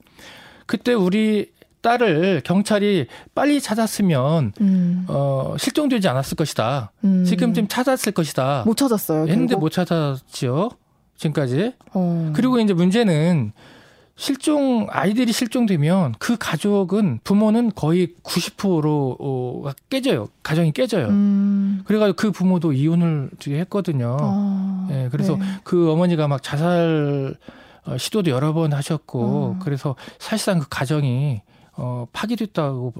그때 0.66 0.94
우리 0.94 1.50
딸을 1.82 2.42
경찰이 2.44 3.06
빨리 3.34 3.60
찾았으면 3.60 4.52
음. 4.60 5.04
어 5.08 5.54
실종되지 5.58 6.08
않았을 6.08 6.36
것이다. 6.36 6.92
음. 7.04 7.24
지금쯤 7.24 7.68
찾았을 7.68 8.12
것이다. 8.12 8.62
못 8.66 8.76
찾았어요. 8.76 9.26
했는데 9.26 9.56
못 9.56 9.70
찾았지요. 9.70 10.70
지금까지. 11.16 11.74
어. 11.92 12.32
그리고 12.34 12.58
이제 12.58 12.72
문제는 12.72 13.52
실종 14.14 14.86
아이들이 14.90 15.32
실종되면 15.32 16.14
그 16.18 16.36
가족은 16.38 17.20
부모는 17.24 17.72
거의 17.74 18.14
90%가 18.22 19.74
깨져요. 19.88 20.28
가정이 20.42 20.72
깨져요. 20.72 21.08
음. 21.08 21.82
그래가지고 21.86 22.16
그 22.16 22.30
부모도 22.30 22.72
이혼을 22.72 23.30
했거든요. 23.46 24.16
아, 24.20 24.88
예, 24.90 25.08
그래서 25.10 25.36
네. 25.36 25.44
그 25.64 25.90
어머니가 25.90 26.28
막 26.28 26.42
자살 26.42 27.36
어, 27.84 27.98
시도도 27.98 28.30
여러 28.30 28.52
번 28.52 28.72
하셨고 28.72 29.56
음. 29.56 29.58
그래서 29.60 29.96
사실상 30.18 30.60
그 30.60 30.66
가정이 30.68 31.40
어 31.76 32.06
파기됐다고 32.12 32.92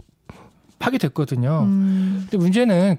파기됐거든요. 0.78 1.60
음. 1.62 2.26
근데 2.28 2.36
문제는 2.38 2.96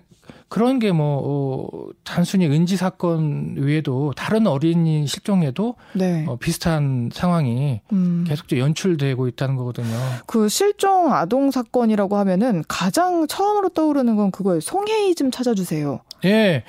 그런 0.53 0.77
게뭐 0.77 0.99
어, 0.99 1.89
단순히 2.03 2.45
은지 2.45 2.77
사건 2.77 3.55
외에도 3.57 4.13
다른 4.15 4.45
어린이 4.45 5.07
실종에도 5.07 5.73
네. 5.93 6.25
어, 6.27 6.35
비슷한 6.35 7.09
상황이 7.11 7.81
음. 7.91 8.23
계속 8.27 8.55
연출되고 8.55 9.27
있다는 9.29 9.55
거거든요. 9.55 9.87
그 10.27 10.47
실종 10.49 11.11
아동 11.11 11.49
사건이라고 11.49 12.17
하면은 12.17 12.63
가장 12.67 13.25
처음으로 13.25 13.69
떠오르는 13.69 14.15
건 14.15 14.29
그거예요. 14.29 14.59
송혜이 14.59 15.15
좀 15.15 15.31
찾아주세요. 15.31 16.01
예. 16.25 16.63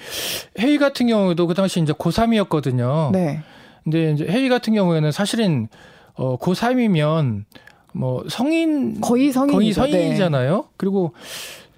혜이 0.58 0.78
같은 0.78 1.06
경우도 1.06 1.46
그 1.46 1.52
당시 1.52 1.78
이제 1.78 1.92
고3이었거든요. 1.92 3.12
네. 3.12 3.42
근데 3.82 4.12
이제 4.12 4.26
혜이 4.26 4.48
같은 4.48 4.72
경우에는 4.72 5.12
사실은 5.12 5.68
어 6.14 6.38
고3이면 6.38 7.44
뭐 7.92 8.24
성인 8.30 9.02
거의 9.02 9.30
성인 9.30 9.52
거의 9.52 9.74
성인이잖아요. 9.74 10.56
네. 10.56 10.62
그리고 10.78 11.12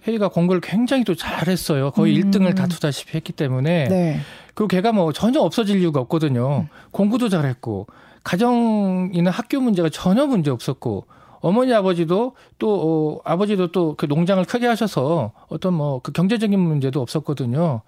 혜리가 0.07 0.29
공부를 0.29 0.61
굉장히 0.61 1.05
또 1.05 1.15
잘했어요. 1.15 1.91
거의 1.91 2.21
음. 2.21 2.31
1등을 2.31 2.55
다투다시피 2.57 3.17
했기 3.17 3.33
때문에. 3.33 3.89
네. 3.89 4.21
그리고 4.55 4.69
걔가 4.69 4.93
뭐 4.93 5.13
전혀 5.13 5.41
없어질 5.41 5.81
이유가 5.81 6.01
없거든요. 6.01 6.61
음. 6.61 6.69
공부도 6.93 7.29
잘했고 7.29 7.87
가정이나 8.25 9.31
학교 9.31 9.61
문제가 9.61 9.89
전혀 9.89 10.27
문제 10.27 10.51
없었고 10.51 11.07
어머니 11.41 11.73
아버지도 11.75 12.35
또 12.59 13.21
어, 13.25 13.31
아버지도 13.31 13.71
또 13.73 13.95
그 13.97 14.07
농장을 14.07 14.45
크게 14.45 14.67
하셔서 14.67 15.33
어떤 15.49 15.75
뭐 15.75 16.01
그 16.01 16.13
경제적인 16.13 16.59
문제도 16.59 17.01
없었거든요. 17.01 17.83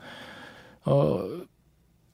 어 0.85 1.21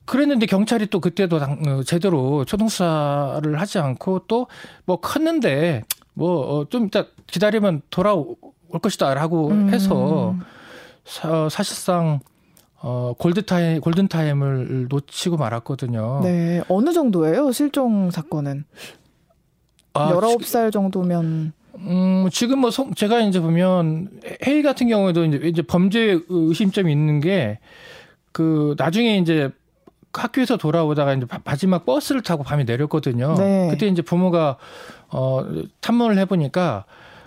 그랬는데 0.07 0.47
경찰이 0.47 0.87
또 0.89 1.01
그때도 1.01 1.39
당, 1.39 1.63
어, 1.67 1.83
제대로 1.83 2.45
초동수사를 2.45 3.61
하지 3.61 3.79
않고 3.79 4.21
또 4.27 4.47
뭐 4.87 5.01
컸는데 5.01 5.83
뭐좀 6.15 6.83
어, 6.83 6.87
이따 6.87 7.07
기다리면 7.27 7.83
돌아오 7.91 8.37
올 8.75 8.81
것이다라고 8.81 9.49
음. 9.51 9.73
해서 9.73 10.35
사, 11.05 11.49
사실상 11.49 12.19
어, 12.83 13.15
골드타임, 13.17 13.81
골든타임을 13.81 14.89
놓치고 14.91 15.37
말았거든요. 15.37 16.21
네. 16.23 16.61
어느 16.69 16.93
정도예요? 16.93 17.53
실종 17.53 18.11
사건은? 18.11 18.65
아, 19.95 20.13
19살 20.13 20.71
정도면. 20.71 21.53
음, 21.77 22.29
지금 22.31 22.59
뭐, 22.59 22.71
성, 22.71 22.93
제가 22.95 23.21
이제 23.21 23.41
보면, 23.41 24.11
회의 24.45 24.63
같은 24.63 24.89
경우에도 24.89 25.25
이제, 25.25 25.41
이제 25.45 25.63
범죄 25.63 26.19
의심점이 26.29 26.93
있는 26.93 27.21
게, 27.21 27.59
그, 28.33 28.75
나중에 28.77 29.17
이제 29.17 29.51
학교에서 30.13 30.59
돌아오다가 30.59 31.15
이제 31.15 31.27
마지막 31.45 31.87
버스를 31.87 32.23
타고 32.23 32.43
밤에 32.43 32.65
내렸거든요. 32.65 33.35
네. 33.39 33.69
그때 33.71 33.87
이제 33.87 34.03
부모가, 34.03 34.59
어, 35.09 35.43
탐문을 35.81 36.19
해보니까, 36.19 36.85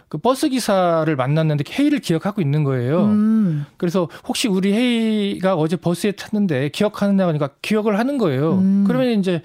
그 0.10 0.18
버스 0.18 0.48
기사를 0.48 1.14
만났는데 1.16 1.66
헤이를 1.78 2.00
기억하고 2.00 2.42
있는 2.42 2.64
거예요. 2.64 3.06
음. 3.06 3.66
그래서 3.78 4.08
혹시 4.28 4.48
우리 4.48 4.74
헤이가 4.74 5.56
어제 5.56 5.76
버스에 5.76 6.14
탔는데 6.14 6.70
기억하느냐 6.70 7.28
하니까 7.28 7.50
기억을 7.62 8.00
하는 8.00 8.18
거예요. 8.18 8.54
음. 8.54 8.84
그러면 8.88 9.20
이제 9.20 9.42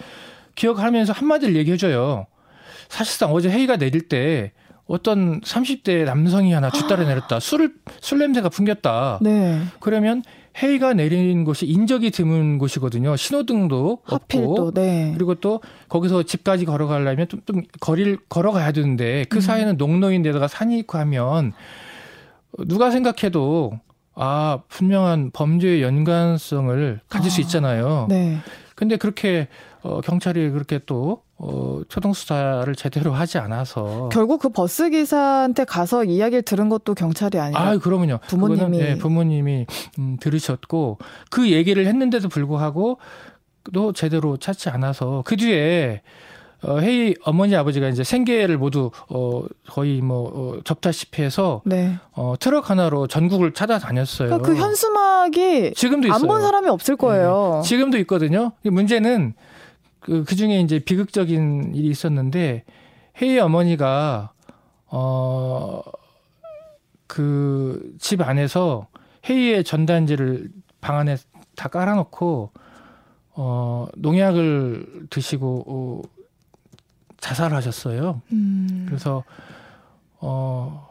기억하면서 0.55 1.13
한마디를 1.13 1.57
얘기해줘요. 1.57 2.27
사실상 2.89 3.33
어제 3.33 3.51
헤이가 3.51 3.77
내릴 3.77 4.09
때 4.09 4.53
어떤 4.87 5.41
30대 5.41 6.05
남성이 6.05 6.53
하나 6.53 6.71
뒷따라 6.71 7.05
내렸다. 7.05 7.41
술을 7.41 7.73
술 8.01 8.19
냄새가 8.19 8.49
풍겼다. 8.49 9.19
네. 9.23 9.61
그러면 9.81 10.23
해이가 10.61 10.95
내린 10.95 11.45
곳이 11.45 11.67
인적이 11.67 12.11
드문 12.11 12.59
곳이거든요. 12.59 13.17
신호등도 13.17 14.03
없고 14.05 14.73
네. 14.75 15.13
그리고 15.15 15.35
또 15.37 15.61
거기서 15.89 16.25
집까지 16.25 16.65
걸어가려면 16.65 17.29
좀, 17.29 17.41
좀 17.47 17.63
거리를 17.81 18.19
걸어가야 18.29 18.73
되는데 18.73 19.25
그 19.29 19.39
음. 19.39 19.41
사이에는 19.41 19.77
농로인 19.77 20.23
데다가 20.23 20.49
산이 20.49 20.79
있고 20.81 20.99
하면 20.99 21.53
누가 22.67 22.91
생각해도 22.91 23.81
아 24.15 24.61
분명한 24.69 25.31
범죄의 25.33 25.83
연관성을 25.83 27.01
가질 27.09 27.29
아. 27.29 27.31
수 27.31 27.41
있잖아요. 27.41 28.07
네. 28.11 28.39
근데 28.75 28.97
그렇게 28.97 29.49
어, 29.83 30.01
경찰이 30.01 30.51
그렇게 30.51 30.81
또 30.85 31.23
어, 31.45 31.81
초동 31.89 32.13
수사를 32.13 32.73
제대로 32.77 33.13
하지 33.13 33.39
않아서 33.39 34.09
결국 34.13 34.41
그 34.41 34.49
버스 34.49 34.91
기사한테 34.91 35.65
가서 35.65 36.05
이야기를 36.05 36.43
들은 36.43 36.69
것도 36.69 36.95
경찰이 36.95 37.39
아니라 37.39 37.61
아, 37.61 37.77
그러면요. 37.79 38.21
부모님이 38.29 38.79
네, 38.79 38.97
부모님이 38.97 39.67
음, 39.99 40.17
들으셨고 40.21 40.99
그 41.31 41.51
얘기를 41.51 41.85
했는데도 41.87 42.29
불구하고 42.29 42.99
제대로 43.95 44.37
찾지 44.37 44.69
않아서 44.71 45.25
그 45.27 45.37
뒤에 45.37 46.03
어, 46.65 46.79
헤이 46.79 47.17
어머니 47.25 47.57
아버지가 47.57 47.89
이제 47.89 48.05
생계를 48.05 48.57
모두 48.57 48.93
어 49.09 49.43
거의 49.69 50.01
뭐 50.01 50.31
어, 50.33 50.61
접다시피 50.63 51.23
해서 51.23 51.61
네. 51.65 51.97
어 52.13 52.35
트럭 52.39 52.71
하나로 52.71 53.09
전국을 53.09 53.53
찾아다녔어요. 53.53 54.29
그러니까 54.29 54.49
그 54.49 54.57
현수막이 54.57 55.73
지금도 55.75 56.07
있어요. 56.07 56.21
안본 56.21 56.41
사람이 56.41 56.69
없을 56.69 56.97
거예요. 56.97 57.63
네. 57.63 57.69
지금도 57.69 57.99
있거든요. 57.99 58.53
문제는 58.63 59.35
그, 60.03 60.25
그 60.25 60.37
중에 60.37 60.61
이제 60.61 60.79
비극적인 60.79 61.75
일이 61.75 61.89
있었는데 61.89 62.65
헤이 63.21 63.39
어머니가 63.39 64.33
어 64.87 65.83
그 67.07 67.93
집 67.99 68.23
안에서 68.23 68.87
헤이의 69.29 69.65
전단지를 69.65 70.49
방 70.81 70.97
안에 70.97 71.19
다 71.57 71.69
깔아놓고 71.69 72.51
어 73.35 73.87
농약을 73.97 75.09
드시고 75.11 75.65
어, 75.67 76.03
자살하셨어요. 77.21 78.23
음. 78.33 78.85
그래서 78.89 79.25
어 80.21 80.89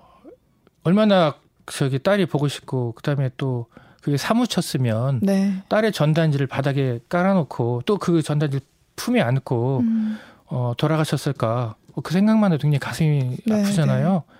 얼마나 0.83 1.35
저기 1.65 1.97
딸이 1.97 2.27
보고 2.27 2.47
싶고 2.47 2.93
그 2.93 3.01
다음에 3.01 3.31
또 3.37 3.65
그게 4.03 4.15
사무쳤으면 4.15 5.21
네. 5.23 5.63
딸의 5.69 5.91
전단지를 5.91 6.45
바닥에 6.45 6.99
깔아놓고 7.09 7.81
또 7.87 7.97
그 7.97 8.21
전단지를 8.21 8.63
품에 9.01 9.21
안고 9.21 9.79
음. 9.79 10.17
어 10.45 10.73
돌아가셨을까 10.77 11.75
그 12.03 12.13
생각만 12.13 12.53
해도 12.53 12.61
굉장히 12.61 12.79
가슴이 12.79 13.37
네, 13.45 13.61
아프잖아요. 13.61 14.13
네. 14.13 14.35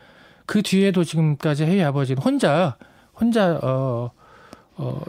그 0.45 0.61
뒤에도 0.61 1.03
지금까지 1.03 1.65
해외 1.65 1.83
아버지는 1.83 2.21
혼자 2.21 2.77
혼자 3.19 3.59
어, 3.63 4.11
어 4.77 5.01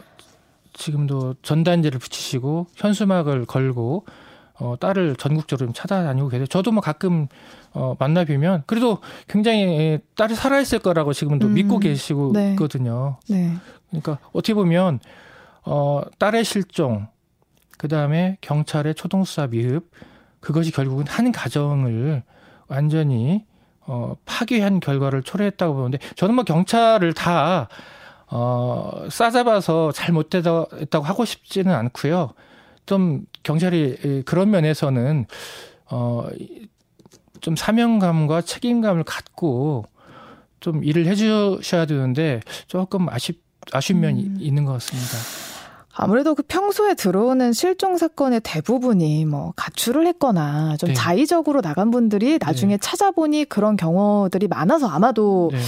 지금도 0.73 1.35
전단지를 1.43 1.99
붙이시고 1.99 2.67
현수막을 2.75 3.45
걸고 3.45 4.05
어, 4.59 4.75
딸을 4.79 5.15
전국적으로 5.17 5.67
좀 5.67 5.73
찾아다니고 5.73 6.29
계세요. 6.29 6.47
저도 6.47 6.71
뭐 6.71 6.81
가끔 6.81 7.27
어, 7.73 7.95
만나 7.99 8.23
뵈면 8.23 8.63
그래도 8.65 8.99
굉장히 9.27 9.99
딸이 10.15 10.35
살아있을 10.35 10.79
거라고 10.79 11.13
지금도 11.13 11.47
음, 11.47 11.53
믿고 11.53 11.79
계시고 11.79 12.31
네. 12.33 12.51
있거든요. 12.51 13.17
네. 13.29 13.53
그러니까 13.89 14.19
어떻게 14.31 14.53
보면 14.53 14.99
어, 15.65 16.01
딸의 16.19 16.43
실종, 16.43 17.07
그 17.77 17.87
다음에 17.87 18.37
경찰의 18.41 18.95
초동 18.95 19.23
수사 19.23 19.47
미흡, 19.47 19.89
그것이 20.39 20.71
결국은 20.71 21.05
한 21.07 21.31
가정을 21.31 22.23
완전히 22.67 23.45
어, 23.85 24.15
파괴한 24.25 24.79
결과를 24.79 25.23
초래했다고 25.23 25.75
보는데 25.75 25.99
저는 26.15 26.35
뭐 26.35 26.43
경찰을 26.43 27.13
다 27.13 27.67
어, 28.27 29.05
싸잡아서 29.09 29.91
잘못됐다고 29.91 31.03
하고 31.03 31.25
싶지는 31.25 31.73
않고요. 31.73 32.33
좀 32.85 33.25
경찰이 33.43 34.23
그런 34.25 34.51
면에서는 34.51 35.25
어, 35.91 36.27
좀 37.41 37.55
사명감과 37.55 38.41
책임감을 38.41 39.03
갖고 39.03 39.85
좀 40.59 40.83
일을 40.83 41.05
해주셔야 41.07 41.85
되는데 41.85 42.39
조금 42.67 43.09
아쉽 43.09 43.43
아쉬운 43.71 43.99
면이 43.99 44.23
음. 44.23 44.37
있는 44.39 44.65
것 44.65 44.73
같습니다. 44.73 45.52
아무래도 45.95 46.33
그 46.33 46.41
평소에 46.43 46.95
들어오는 46.95 47.53
실종 47.53 47.97
사건의 47.97 48.41
대부분이 48.43 49.25
뭐 49.25 49.53
가출을 49.55 50.07
했거나 50.07 50.75
좀 50.77 50.89
네. 50.89 50.93
자의적으로 50.93 51.61
나간 51.61 51.91
분들이 51.91 52.39
나중에 52.41 52.75
네. 52.75 52.77
찾아보니 52.81 53.45
그런 53.45 53.77
경우들이 53.77 54.47
많아서 54.47 54.87
아마도 54.87 55.49
네. 55.53 55.59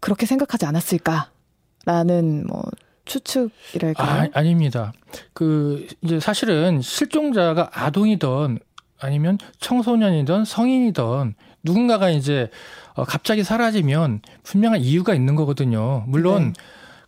그렇게 0.00 0.26
생각하지 0.26 0.66
않았을까라는 0.66 2.46
뭐 2.46 2.62
추측이랄까요? 3.06 4.22
아, 4.22 4.28
아닙니다. 4.34 4.92
그 5.32 5.86
이제 6.02 6.20
사실은 6.20 6.82
실종자가 6.82 7.70
아동이든 7.72 8.58
아니면 9.00 9.38
청소년이든 9.60 10.44
성인이든 10.44 11.34
누군가가 11.62 12.10
이제 12.10 12.50
어, 12.94 13.04
갑자기 13.04 13.42
사라지면 13.42 14.20
분명한 14.42 14.80
이유가 14.80 15.14
있는 15.14 15.34
거거든요. 15.34 16.04
물론 16.08 16.48
네. 16.48 16.52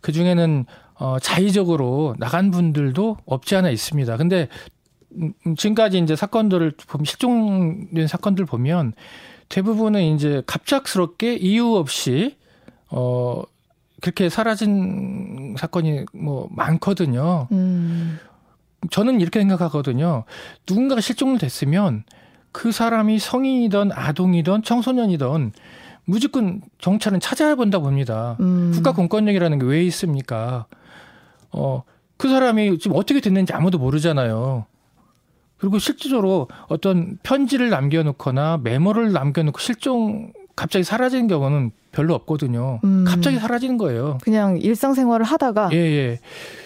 그 0.01 0.11
중에는 0.11 0.65
어, 0.99 1.17
자의적으로 1.19 2.15
나간 2.19 2.51
분들도 2.51 3.17
없지 3.25 3.55
않아 3.55 3.69
있습니다. 3.69 4.17
근데 4.17 4.49
음, 5.15 5.33
지금까지 5.57 5.97
이제 5.97 6.15
사건들을 6.15 6.73
보면 6.87 7.05
실종된 7.05 8.07
사건들 8.07 8.45
보면 8.45 8.93
대부분은 9.47 10.03
이제 10.03 10.43
갑작스럽게 10.45 11.35
이유 11.35 11.73
없이 11.75 12.37
어 12.89 13.41
그렇게 14.01 14.29
사라진 14.29 15.55
사건이 15.57 16.05
뭐 16.13 16.47
많거든요. 16.51 17.47
음. 17.51 18.19
저는 18.91 19.19
이렇게 19.21 19.39
생각하거든요. 19.39 20.25
누군가가 20.67 21.01
실종을 21.01 21.37
됐으면 21.39 22.03
그 22.51 22.71
사람이 22.71 23.19
성인이든 23.19 23.91
아동이든 23.93 24.63
청소년이든 24.63 25.53
무조건 26.05 26.61
경찰은 26.77 27.19
찾아야 27.19 27.55
본다 27.55 27.79
봅니다. 27.79 28.37
음. 28.41 28.71
국가 28.73 28.91
공권력이라는 28.91 29.59
게 29.59 29.65
왜 29.65 29.83
있습니까? 29.85 30.67
어, 31.51 31.83
그 32.17 32.29
사람이 32.29 32.79
지금 32.79 32.97
어떻게 32.97 33.21
됐는지 33.21 33.53
아무도 33.53 33.77
모르잖아요. 33.77 34.65
그리고 35.57 35.77
실질적으로 35.77 36.47
어떤 36.67 37.17
편지를 37.21 37.69
남겨놓거나 37.69 38.61
메모를 38.63 39.11
남겨놓고 39.11 39.59
실종 39.59 40.31
갑자기 40.55 40.83
사라지는 40.83 41.27
경우는 41.27 41.71
별로 41.91 42.13
없거든요. 42.15 42.79
음. 42.83 43.05
갑자기 43.07 43.37
사라지는 43.37 43.77
거예요. 43.77 44.17
그냥 44.21 44.57
일상생활을 44.57 45.25
하다가 45.25 45.69
예, 45.73 45.77
예. 45.77 46.19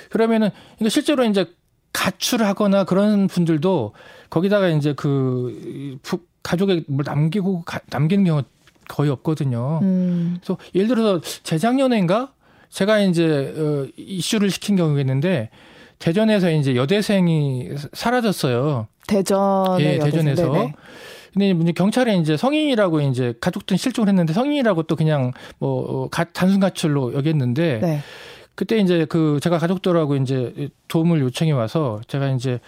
그러면은 0.10 0.50
그러니까 0.76 0.90
실제로 0.90 1.24
이제 1.26 1.46
가출하거나 1.94 2.86
그런 2.86 3.28
분들도 3.28 3.94
거기다가 4.30 4.68
이제 4.70 4.94
그 4.96 5.98
가족에 6.42 6.84
뭘 6.88 7.04
남기고 7.06 7.64
가, 7.64 7.80
남기는 7.90 8.26
경우 8.26 8.44
거의 8.88 9.10
없거든요. 9.12 9.80
음. 9.82 10.38
그래서 10.40 10.58
예를 10.76 10.88
들어서 10.90 11.22
재작년인가 11.44 12.34
제가 12.74 13.00
이제 13.00 13.54
어, 13.56 13.88
이슈를 13.96 14.50
시킨 14.50 14.76
경우가 14.76 15.00
있는데 15.02 15.50
대전에서 16.00 16.50
이제 16.52 16.76
여대생이 16.76 17.70
사라졌어요. 17.94 18.88
대전 19.08 19.80
예, 19.80 20.00
대전에서. 20.00 20.52
네네. 20.52 20.74
근데 21.34 21.50
이제 21.52 21.72
경찰에 21.72 22.18
이제 22.18 22.36
성인이라고 22.36 23.02
이제 23.02 23.34
가족들 23.40 23.78
실종을 23.78 24.10
했는데 24.10 24.34
성인이라고 24.34 24.84
또 24.84 24.96
그냥 24.96 25.32
뭐 25.60 26.04
어, 26.04 26.10
가, 26.10 26.24
단순 26.26 26.60
가출로 26.60 27.14
여겼는데 27.14 27.80
네. 27.80 28.00
그때 28.56 28.78
이제 28.78 29.06
그 29.06 29.40
제가 29.42 29.58
가족들하고 29.58 30.16
이제 30.16 30.70
도움을 30.88 31.22
요청해 31.22 31.52
와서 31.52 32.00
제가 32.08 32.30
이제 32.30 32.60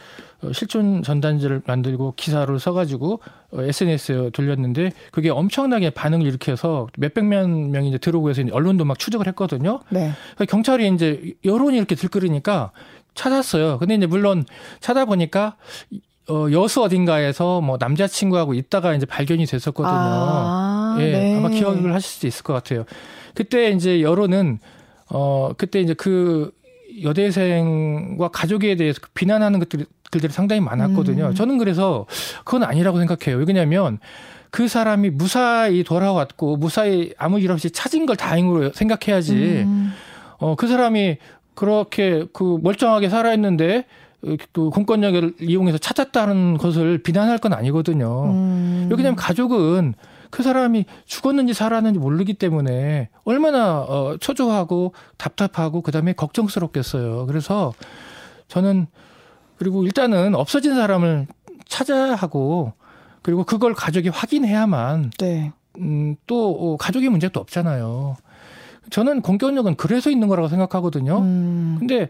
어, 0.42 0.52
실존 0.52 1.04
전단지를 1.04 1.62
만들고 1.66 2.14
기사를 2.16 2.60
써가지고 2.60 3.20
SNS에 3.54 4.32
돌렸는데 4.32 4.92
그게 5.12 5.30
엄청나게 5.30 5.92
반응을 5.92 6.26
일으켜서 6.26 6.88
몇백만 6.98 7.72
명이 7.72 7.90
이제 7.90 7.98
들어오고 8.00 8.32
해서 8.32 8.42
언론도 8.52 8.86
막 8.86 8.98
추적을 8.98 9.28
했거든요. 9.28 9.80
네. 9.90 10.12
그러니까 10.36 10.46
경찰이 10.46 10.88
이제 10.90 11.34
여론이 11.46 11.78
이렇게 11.78 11.94
들끓으니까 11.96 12.72
찾았어요. 13.14 13.78
근데 13.78 13.96
이제 13.96 14.08
물론 14.08 14.44
찾아보니까 14.80 15.56
어, 16.28 16.48
여수 16.52 16.82
어딘가에서 16.82 17.62
뭐 17.62 17.78
남자친구하고 17.80 18.56
있다가 18.56 18.96
이제 18.96 19.06
발견이 19.06 19.46
됐었거든요. 19.46 19.94
아, 19.96 20.98
예, 21.00 21.12
네. 21.12 21.38
아마 21.38 21.50
기억을 21.50 21.94
하실 21.94 22.10
수 22.10 22.26
있을 22.26 22.44
것 22.44 22.54
같아요. 22.54 22.86
그때 23.36 23.70
이제 23.70 24.02
여론은 24.02 24.60
어, 25.10 25.52
그때 25.58 25.82
이제 25.82 25.94
그 25.94 26.52
여대생과 27.04 28.30
가족에 28.30 28.76
대해서 28.76 29.00
그 29.02 29.10
비난하는 29.14 29.60
것들이, 29.60 29.86
글들이 30.12 30.32
상당히 30.32 30.62
많았거든요. 30.62 31.28
음. 31.28 31.36
저는 31.36 31.58
그래서 31.58 32.06
그건 32.44 32.64
아니라고 32.64 33.00
생각해요. 33.00 33.44
왜냐면 33.46 34.00
그 34.50 34.68
사람이 34.68 35.10
무사히 35.10 35.84
돌아왔고 35.84 36.58
무사히 36.58 37.14
아무 37.18 37.40
일 37.40 37.52
없이 37.52 37.70
찾은 37.70 38.06
걸 38.06 38.16
다행으로 38.16 38.72
생각해야지. 38.74 39.34
음. 39.66 39.92
어, 40.38 40.56
그 40.56 40.68
사람이 40.68 41.18
그렇게 41.56 42.26
그 42.34 42.60
멀쩡하게 42.62 43.10
살아있는데 43.10 43.86
그 44.54 44.70
공권력을 44.70 45.36
이용해서 45.40 45.78
찾았다는 45.78 46.58
것을 46.58 46.98
비난할 47.00 47.38
건 47.38 47.54
아니거든요. 47.54 48.32
음. 48.32 48.88
왜냐하면 48.90 49.16
가족은 49.16 49.94
그 50.36 50.44
사람이 50.44 50.84
죽었는지 51.06 51.54
살았는지 51.54 51.98
모르기 51.98 52.34
때문에 52.34 53.08
얼마나 53.24 53.80
어, 53.80 54.18
초조하고 54.20 54.92
답답하고 55.16 55.80
그다음에 55.80 56.12
걱정스럽겠어요. 56.12 57.26
그래서 57.26 57.74
저는 58.50 58.88
그리고 59.58 59.86
일단은 59.86 60.36
없어진 60.36 60.76
사람을 60.76 61.28
찾아야 61.70 62.16
하고 62.16 62.74
그리고 63.22 63.46
그걸 63.46 63.74
가족이 63.74 64.10
확인해야만 64.10 65.12
네. 65.20 65.54
음, 65.78 66.18
또 66.28 66.52
어, 66.52 66.76
가족의 66.76 67.08
문제도 67.08 67.40
없잖아요. 67.40 68.18
저는 68.90 69.22
공권력은 69.22 69.76
그래서 69.78 70.10
있는 70.10 70.28
거라고 70.28 70.50
생각하거든요. 70.50 71.18
음. 71.20 71.78
근데 71.80 72.10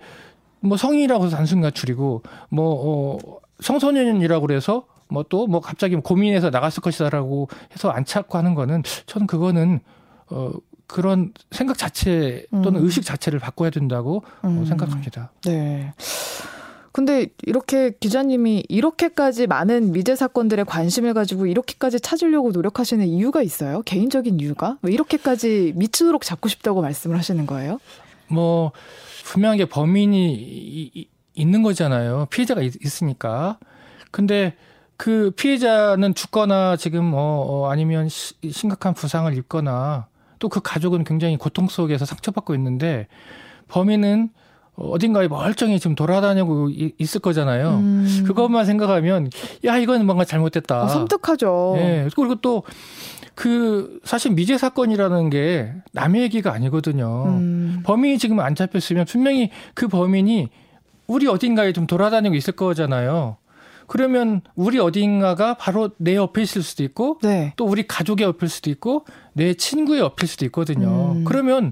뭐 0.61 0.77
성인이라고 0.77 1.25
해서 1.25 1.37
단순 1.37 1.61
가출이고 1.61 2.23
뭐 2.49 3.19
어, 3.19 3.37
청소년이라고 3.61 4.47
그래서 4.47 4.87
뭐 5.07 5.23
또뭐 5.23 5.47
뭐 5.47 5.59
갑자기 5.61 5.95
고민해서 5.95 6.49
나갔을 6.49 6.81
것이다라고 6.81 7.49
해서 7.71 7.89
안 7.89 8.05
찾고 8.05 8.37
하는 8.37 8.55
거는 8.55 8.83
저는 9.05 9.27
그거는 9.27 9.79
어 10.27 10.51
그런 10.87 11.33
생각 11.51 11.77
자체 11.77 12.45
또는 12.51 12.81
음. 12.81 12.85
의식 12.85 13.03
자체를 13.03 13.39
바꿔야 13.39 13.69
된다고 13.69 14.23
어, 14.41 14.47
음. 14.47 14.65
생각합니다. 14.65 15.31
네. 15.45 15.93
근데 16.91 17.27
이렇게 17.43 17.91
기자님이 17.99 18.63
이렇게까지 18.69 19.47
많은 19.47 19.91
미제 19.91 20.15
사건들에 20.15 20.63
관심을 20.63 21.13
가지고 21.13 21.45
이렇게까지 21.45 21.99
찾으려고 21.99 22.51
노력하시는 22.51 23.05
이유가 23.05 23.41
있어요? 23.41 23.81
개인적인 23.81 24.39
이유가? 24.39 24.77
왜 24.81 24.93
이렇게까지 24.93 25.73
미치도록 25.75 26.21
잡고 26.21 26.47
싶다고 26.47 26.81
말씀을 26.81 27.17
하시는 27.17 27.45
거예요? 27.45 27.79
뭐 28.27 28.71
분명하게 29.25 29.65
범인이 29.65 30.33
이, 30.35 31.07
있는 31.33 31.63
거잖아요. 31.63 32.27
피해자가 32.29 32.61
있, 32.61 32.75
있으니까. 32.81 33.59
근데 34.11 34.55
그 34.97 35.31
피해자는 35.35 36.15
죽거나 36.15 36.77
지금 36.77 37.13
어, 37.13 37.17
어 37.17 37.69
아니면 37.69 38.07
시, 38.09 38.33
심각한 38.51 38.93
부상을 38.93 39.35
입거나 39.37 40.07
또 40.39 40.49
그 40.49 40.59
가족은 40.61 41.05
굉장히 41.05 41.37
고통 41.37 41.67
속에서 41.67 42.05
상처받고 42.05 42.53
있는데 42.55 43.07
범인은 43.67 44.29
어딘가에 44.75 45.27
멀쩡히 45.27 45.79
지금 45.79 45.95
돌아다니고 45.95 46.69
있을 46.97 47.21
거잖아요. 47.21 47.69
음. 47.77 48.23
그것만 48.27 48.65
생각하면 48.65 49.29
야 49.63 49.77
이건 49.77 50.05
뭔가 50.05 50.25
잘못됐다. 50.25 50.83
어, 50.83 50.87
섬뜩하죠. 50.89 51.75
예. 51.79 52.09
그리고 52.15 52.35
또 52.35 52.63
그 53.35 53.99
사실 54.05 54.31
미제 54.31 54.57
사건이라는 54.57 55.29
게 55.29 55.73
남의 55.91 56.21
얘기가 56.23 56.53
아니거든요. 56.53 57.25
음. 57.27 57.81
범인이 57.83 58.17
지금 58.17 58.39
안 58.39 58.55
잡혔으면 58.55 59.05
분명히 59.05 59.51
그 59.73 59.89
범인이 59.89 60.49
우리 61.07 61.27
어딘가에 61.27 61.73
좀 61.73 61.85
돌아다니고 61.85 62.33
있을 62.33 62.53
거잖아요. 62.53 63.35
그러면 63.87 64.41
우리 64.55 64.79
어딘가가 64.79 65.55
바로 65.55 65.89
내 65.97 66.15
옆에 66.15 66.41
있을 66.41 66.61
수도 66.63 66.83
있고 66.83 67.19
네. 67.21 67.53
또 67.55 67.65
우리 67.65 67.87
가족의 67.87 68.25
옆일 68.25 68.49
수도 68.49 68.69
있고 68.69 69.05
내 69.33 69.53
친구의 69.53 69.99
옆일 69.99 70.27
수도 70.27 70.45
있거든요. 70.45 71.13
음. 71.15 71.23
그러면 71.25 71.71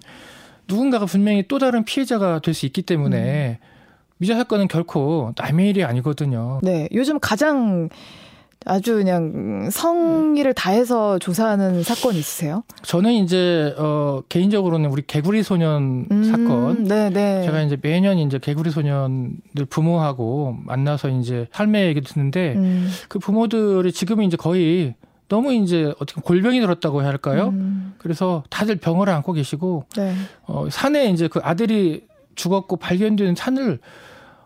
누군가가 0.67 1.05
분명히 1.05 1.45
또 1.47 1.59
다른 1.59 1.83
피해자가 1.83 2.39
될 2.39 2.53
수 2.53 2.65
있기 2.65 2.81
때문에 2.83 3.59
음. 3.61 3.65
미자 4.17 4.35
사건은 4.35 4.67
결코 4.67 5.33
남의 5.37 5.69
일이 5.69 5.83
아니거든요. 5.83 6.59
네. 6.63 6.87
요즘 6.93 7.19
가장 7.19 7.89
아주 8.65 8.95
그냥 8.95 9.69
성의를 9.71 10.53
다해서 10.53 11.19
조사하는 11.19 11.83
사건 11.83 12.15
있으세요? 12.15 12.63
저는 12.83 13.11
이제 13.13 13.73
어 13.77 14.21
개인적으로는 14.29 14.89
우리 14.89 15.01
개구리 15.05 15.43
소년 15.43 16.07
음, 16.11 16.23
사건. 16.23 16.83
네, 16.85 17.09
네. 17.09 17.43
제가 17.43 17.61
이제 17.61 17.77
매년 17.81 18.17
이제 18.17 18.39
개구리 18.39 18.71
소년들 18.71 19.65
부모하고 19.69 20.57
만나서 20.65 21.09
이제 21.09 21.47
삶의 21.51 21.87
얘기 21.87 22.01
듣는데 22.01 22.53
음. 22.55 22.89
그 23.09 23.19
부모들이 23.19 23.91
지금은 23.91 24.25
이제 24.25 24.37
거의 24.37 24.95
너무 25.27 25.53
이제 25.53 25.93
어떻게 25.99 26.21
골병이 26.21 26.59
들었다고 26.59 27.01
해야 27.01 27.09
할까요? 27.09 27.49
음. 27.49 27.93
그래서 27.97 28.43
다들 28.49 28.75
병을 28.75 29.09
안고 29.09 29.33
계시고 29.33 29.85
네. 29.95 30.13
어 30.45 30.67
산에 30.69 31.09
이제 31.09 31.27
그 31.27 31.39
아들이 31.43 32.05
죽었고 32.35 32.77
발견된 32.77 33.35
산을 33.35 33.79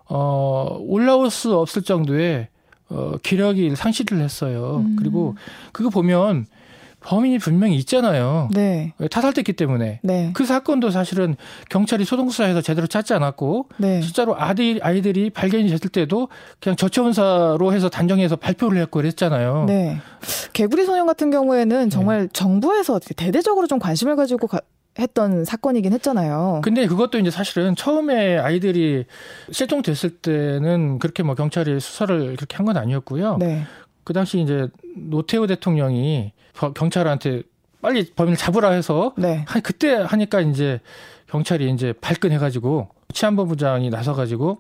어 0.09 0.77
올라올 0.81 1.29
수 1.29 1.57
없을 1.57 1.81
정도의 1.81 2.47
어, 2.89 3.13
기력이 3.21 3.75
상실을 3.75 4.19
했어요. 4.19 4.83
음. 4.85 4.95
그리고 4.97 5.35
그거 5.71 5.89
보면 5.89 6.45
범인이 6.99 7.37
분명히 7.37 7.75
있잖아요. 7.77 8.49
네. 8.51 8.93
타살됐기 9.09 9.53
때문에. 9.53 9.99
네. 10.03 10.31
그 10.33 10.45
사건도 10.45 10.89
사실은 10.89 11.37
경찰이 11.69 12.03
소동수사해서 12.03 12.61
제대로 12.61 12.85
찾지 12.85 13.13
않았고, 13.13 13.69
네. 13.77 14.01
실제로 14.01 14.35
아들, 14.37 14.79
아이들이 14.81 15.29
발견이 15.29 15.69
됐을 15.69 15.89
때도 15.89 16.27
그냥 16.59 16.75
저체온사로 16.75 17.71
해서 17.71 17.87
단정해서 17.87 18.35
발표를 18.35 18.81
했고 18.81 18.99
그랬잖아요. 18.99 19.65
네. 19.67 19.97
개구리 20.51 20.85
소년 20.85 21.05
같은 21.05 21.31
경우에는 21.31 21.89
정말 21.89 22.23
네. 22.23 22.27
정부에서 22.33 22.99
대대적으로 23.15 23.67
좀 23.67 23.79
관심을 23.79 24.15
가지고 24.17 24.47
가, 24.47 24.59
했던 24.99 25.45
사건이긴 25.45 25.93
했잖아요. 25.93 26.61
근데 26.63 26.87
그것도 26.87 27.19
이제 27.19 27.29
사실은 27.31 27.75
처음에 27.75 28.37
아이들이 28.37 29.05
실종됐을 29.51 30.17
때는 30.17 30.99
그렇게 30.99 31.23
뭐 31.23 31.35
경찰이 31.35 31.79
수사를 31.79 32.35
그렇게 32.35 32.55
한 32.57 32.65
건 32.65 32.77
아니었고요. 32.77 33.37
네. 33.37 33.63
그 34.03 34.13
당시 34.13 34.39
이제 34.41 34.67
노태우 34.95 35.47
대통령이 35.47 36.33
경찰한테 36.75 37.43
빨리 37.81 38.09
범인을 38.15 38.35
잡으라 38.37 38.71
해서 38.71 39.13
네. 39.17 39.45
한 39.47 39.61
그때 39.61 39.93
하니까 39.93 40.41
이제 40.41 40.81
경찰이 41.29 41.69
이제 41.71 41.93
발끈해가지고 42.01 42.89
치안본부장이 43.13 43.89
나서가지고 43.89 44.59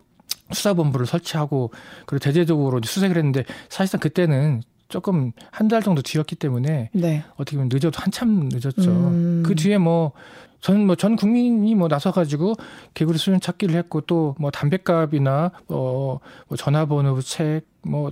수사본부를 0.51 1.05
설치하고 1.05 1.71
그리고 2.05 2.23
대대적으로 2.23 2.79
수색을 2.83 3.17
했는데 3.17 3.43
사실상 3.69 3.99
그때는 3.99 4.61
조금 4.89 5.31
한 5.51 5.67
달 5.67 5.81
정도 5.83 6.01
뒤였기 6.01 6.35
때문에 6.35 6.89
네. 6.93 7.23
어떻게 7.35 7.57
보면 7.57 7.69
늦어도 7.71 7.99
한참 7.99 8.49
늦었죠. 8.51 8.89
음. 8.89 9.43
그 9.45 9.53
뒤에 9.55 9.77
뭐전뭐전 9.77 11.15
국민이 11.17 11.75
뭐 11.75 11.87
나서 11.87 12.11
가지고 12.11 12.55
개구리 12.93 13.17
수준 13.17 13.39
찾기를 13.39 13.75
했고 13.75 14.01
또 14.01 14.35
뭐 14.39 14.51
담배값이나 14.51 15.51
어, 15.69 16.19
뭐 16.47 16.57
전화번호 16.57 17.19
책 17.21 17.61
뭐 17.83 18.11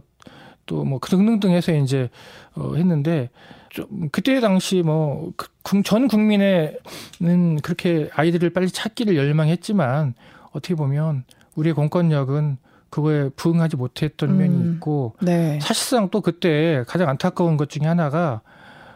또뭐 0.65 0.83
뭐 0.85 0.99
등등등 0.99 1.51
해서 1.51 1.73
이제 1.73 2.09
어 2.55 2.73
했는데 2.75 3.29
좀 3.69 4.09
그때 4.11 4.39
당시 4.39 4.81
뭐전 4.81 5.83
그 5.83 6.07
국민의는 6.09 7.61
그렇게 7.61 8.09
아이들을 8.13 8.49
빨리 8.51 8.69
찾기를 8.69 9.15
열망했지만 9.15 10.15
어떻게 10.51 10.75
보면 10.75 11.23
우리의 11.55 11.75
공권력은 11.75 12.57
그거에 12.95 13.27
부응하지 13.35 13.75
못했던 13.75 14.29
음. 14.29 14.37
면이 14.37 14.73
있고 14.75 15.15
네. 15.21 15.59
사실상 15.61 16.09
또 16.11 16.21
그때 16.21 16.85
가장 16.87 17.09
안타까운 17.09 17.57
것 17.57 17.69
중에 17.69 17.85
하나가 17.85 18.39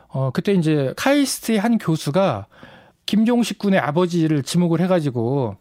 어 0.08 0.32
그때 0.32 0.54
이제 0.54 0.94
카이스트의 0.96 1.60
한 1.60 1.78
교수가 1.78 2.46
김종식 3.06 3.58
군의 3.58 3.78
아버지를 3.78 4.42
지목을 4.44 4.80
해가지고 4.80 5.58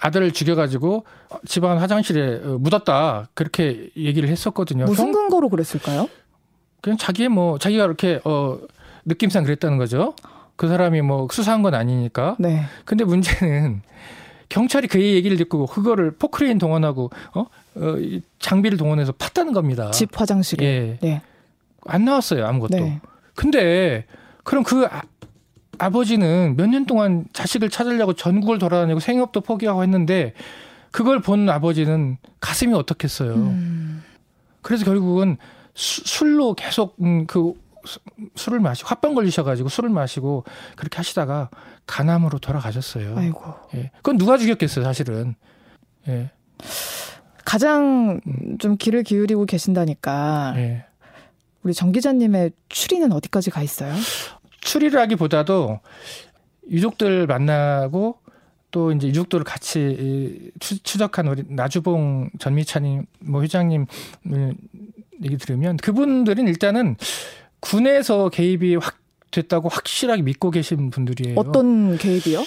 아들을 0.00 0.32
죽여가지고 0.32 1.04
집안 1.46 1.78
화장실에 1.78 2.40
어, 2.42 2.58
묻었다 2.58 3.28
그렇게 3.34 3.90
얘기를 3.96 4.28
했었거든요. 4.28 4.84
무슨 4.86 5.12
근거로 5.12 5.48
그랬을까요? 5.48 6.08
그냥 6.80 6.98
자기의 6.98 7.28
뭐 7.28 7.56
자기가 7.56 7.84
이렇게 7.84 8.20
어 8.24 8.58
느낌상 9.04 9.44
그랬다는 9.44 9.78
거죠. 9.78 10.12
그 10.56 10.66
사람이 10.66 11.02
뭐 11.02 11.28
수사한 11.30 11.62
건 11.62 11.74
아니니까. 11.74 12.34
네. 12.40 12.64
근데 12.84 13.04
문제는 13.04 13.82
경찰이 14.48 14.88
그 14.88 15.00
얘기를 15.00 15.36
듣고 15.36 15.66
그거를 15.66 16.10
포크레인 16.12 16.58
동원하고 16.58 17.10
어, 17.34 17.46
어 17.76 17.96
장비를 18.38 18.78
동원해서 18.78 19.12
팠다는 19.12 19.52
겁니다. 19.52 19.90
집 19.90 20.18
화장실에. 20.18 20.64
예. 20.66 20.98
네. 21.02 21.22
안 21.86 22.04
나왔어요 22.04 22.46
아무것도. 22.46 22.78
네. 22.78 23.00
근데 23.34 24.06
그럼 24.44 24.64
그 24.64 24.86
아, 24.86 25.02
아버지는 25.78 26.56
몇 26.56 26.66
년 26.68 26.86
동안 26.86 27.26
자식을 27.32 27.68
찾으려고 27.70 28.14
전국을 28.14 28.58
돌아다니고 28.58 29.00
생업도 29.00 29.42
포기하고 29.42 29.82
했는데 29.82 30.32
그걸 30.90 31.20
본 31.20 31.48
아버지는 31.50 32.16
가슴이 32.40 32.72
어떻겠어요. 32.72 33.34
음. 33.34 34.02
그래서 34.62 34.84
결국은 34.86 35.36
수, 35.74 36.02
술로 36.06 36.54
계속 36.54 36.96
음, 37.02 37.26
그 37.26 37.52
술을 38.34 38.58
마시고 38.60 38.88
화병 38.88 39.14
걸리셔가지고 39.14 39.68
술을 39.68 39.90
마시고 39.90 40.44
그렇게 40.76 40.96
하시다가 40.96 41.50
간암으로 41.86 42.38
돌아가셨어요. 42.38 43.16
아이고. 43.18 43.54
예. 43.74 43.90
그건 43.98 44.16
누가 44.16 44.38
죽였겠어요, 44.38 44.84
사실은. 44.84 45.34
예. 46.08 46.30
가장 47.46 48.20
음. 48.26 48.58
좀 48.58 48.76
귀를 48.76 49.02
기울이고 49.02 49.46
계신다니까. 49.46 50.54
예. 50.56 50.84
우리 51.62 51.72
정 51.72 51.92
기자님의 51.92 52.50
추리는 52.68 53.10
어디까지 53.10 53.50
가 53.50 53.62
있어요? 53.62 53.94
추리라기보다도 54.60 55.80
유족들 56.70 57.26
만나고 57.26 58.18
또 58.70 58.92
이제 58.92 59.08
유족들을 59.08 59.44
같이 59.44 60.52
추 60.60 60.98
적한 60.98 61.28
우리 61.28 61.44
나주봉 61.48 62.30
전미찬님 62.38 63.06
뭐 63.20 63.42
회장님 63.42 63.86
얘기 65.24 65.36
들으면 65.38 65.76
그분들은 65.78 66.46
일단은 66.46 66.96
군에서 67.60 68.28
개입이 68.28 68.76
확 68.76 68.98
됐다고 69.30 69.68
확실하게 69.68 70.22
믿고 70.22 70.50
계신 70.50 70.90
분들이에요. 70.90 71.38
어떤 71.38 71.96
개입이요? 71.98 72.44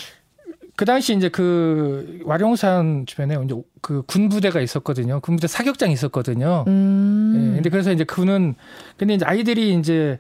그 0.80 0.86
당시 0.86 1.14
이제 1.14 1.28
그 1.28 2.22
와룡산 2.24 3.06
주변에 3.06 3.36
이제 3.44 3.54
그 3.82 4.02
군부대가 4.04 4.62
있었거든요. 4.62 5.20
군부대 5.20 5.46
사격장이 5.48 5.92
있었거든요. 5.92 6.64
음. 6.70 7.34
예, 7.36 7.56
근데 7.56 7.70
그래서 7.70 7.92
이제 7.92 8.06
그는 8.06 8.56
근데 8.96 9.16
이제 9.16 9.26
아이들이 9.26 9.74
이제 9.74 10.20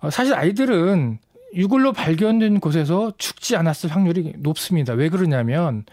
어, 0.00 0.10
사실 0.10 0.34
아이들은 0.34 1.20
유골로 1.54 1.94
발견된 1.94 2.60
곳에서 2.60 3.14
죽지 3.16 3.56
않았을 3.56 3.88
확률이 3.88 4.34
높습니다. 4.36 4.92
왜 4.92 5.08
그러냐면 5.08 5.86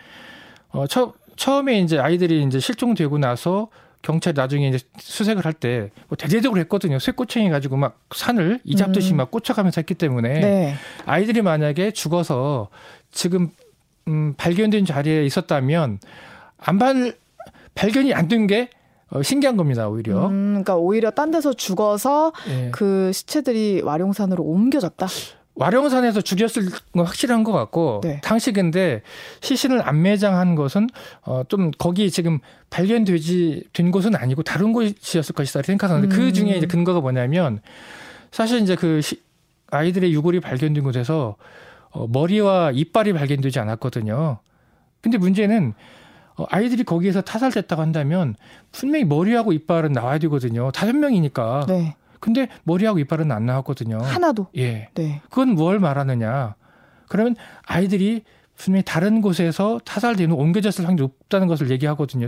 어 0.72 0.88
처, 0.88 1.14
처음에 1.38 1.80
이제 1.80 1.98
아이들이 1.98 2.44
이제 2.44 2.60
실종되고 2.60 3.18
나서 3.18 3.70
경찰이 4.02 4.36
나중에 4.36 4.68
이제 4.68 4.80
수색을 5.00 5.46
할 5.46 5.54
때 5.54 5.90
뭐 6.10 6.18
대대적으로 6.18 6.60
했거든요. 6.60 7.00
쇠꼬챙이 7.00 7.50
가지고 7.50 7.78
막 7.78 7.98
산을 8.14 8.60
이잡듯이 8.66 9.14
음. 9.14 9.18
막 9.18 9.32
꽂혀가면서 9.32 9.80
했기 9.80 9.94
때문에 9.94 10.40
네. 10.42 10.76
아이들이 11.06 11.42
만약에 11.42 11.92
죽어서 11.92 12.68
지금 13.14 13.52
음, 14.08 14.34
발견된 14.38 14.86
자리에 14.86 15.26
있었다면 15.26 16.00
안 16.58 16.78
발, 16.80 17.16
발견이 17.76 18.14
안 18.14 18.28
된게 18.28 18.70
어, 19.10 19.22
신기한 19.22 19.58
겁니다, 19.58 19.90
오히려. 19.90 20.28
음, 20.28 20.50
그러니까 20.52 20.78
오히려 20.78 21.12
딴 21.12 21.32
데서 21.32 21.54
죽어서 21.54 22.32
네. 22.48 22.70
그 22.72 23.12
시체들이 23.14 23.82
와룡산으로 23.82 24.42
옮겨졌다? 24.42 25.08
와룡산에서 25.56 26.22
죽였을 26.22 26.70
건 26.94 27.06
확실한 27.06 27.44
것 27.44 27.52
같고 27.52 28.00
네. 28.04 28.22
당시 28.24 28.54
근데 28.54 29.02
시신을 29.42 29.86
안 29.88 30.02
매장한 30.02 30.56
것은 30.56 30.88
어 31.24 31.44
좀 31.50 31.72
거기 31.78 32.10
지금 32.10 32.40
발견되지 32.70 33.66
된 33.74 33.92
곳은 33.92 34.16
아니고 34.16 34.44
다른 34.44 34.72
곳이었을 34.72 35.36
것이다 35.36 35.62
생각하는데 35.64 36.08
그 36.08 36.22
음. 36.22 36.28
그 36.28 36.34
중에 36.34 36.56
이제 36.56 36.66
근거가 36.66 37.02
뭐냐면 37.02 37.60
사실 38.32 38.62
이제 38.62 38.76
그 38.78 39.02
시, 39.02 39.22
아이들의 39.72 40.14
유골이 40.14 40.40
발견된 40.40 40.84
곳에서 40.84 41.36
어, 41.92 42.08
머리와 42.08 42.72
이빨이 42.74 43.14
발견되지 43.14 43.60
않았거든요. 43.60 44.40
근데 45.02 45.18
문제는 45.18 45.74
어, 46.38 46.46
아이들이 46.50 46.84
거기에서 46.84 47.22
타살됐다고 47.22 47.82
한다면 47.82 48.36
분명히 48.72 49.06
머리하고 49.06 49.54
이빨은 49.54 49.92
나와야 49.92 50.18
되거든요. 50.20 50.72
다섯 50.72 50.94
명이니까. 50.96 51.66
네. 51.68 51.96
근데 52.20 52.48
머리하고 52.64 53.00
이빨은 53.00 53.32
안 53.32 53.46
나왔거든요. 53.46 53.98
하나도. 54.00 54.48
예. 54.58 54.90
네. 54.94 55.22
그건 55.30 55.56
뭘 55.56 55.80
말하느냐? 55.80 56.56
그러면 57.10 57.36
아이들이 57.66 58.24
분명히 58.56 58.84
다른 58.86 59.22
곳에서 59.22 59.80
타살되는 59.84 60.36
옮겨졌을 60.36 60.88
확률이 60.88 61.08
높다는 61.08 61.48
것을 61.48 61.72
얘기하거든요. 61.72 62.28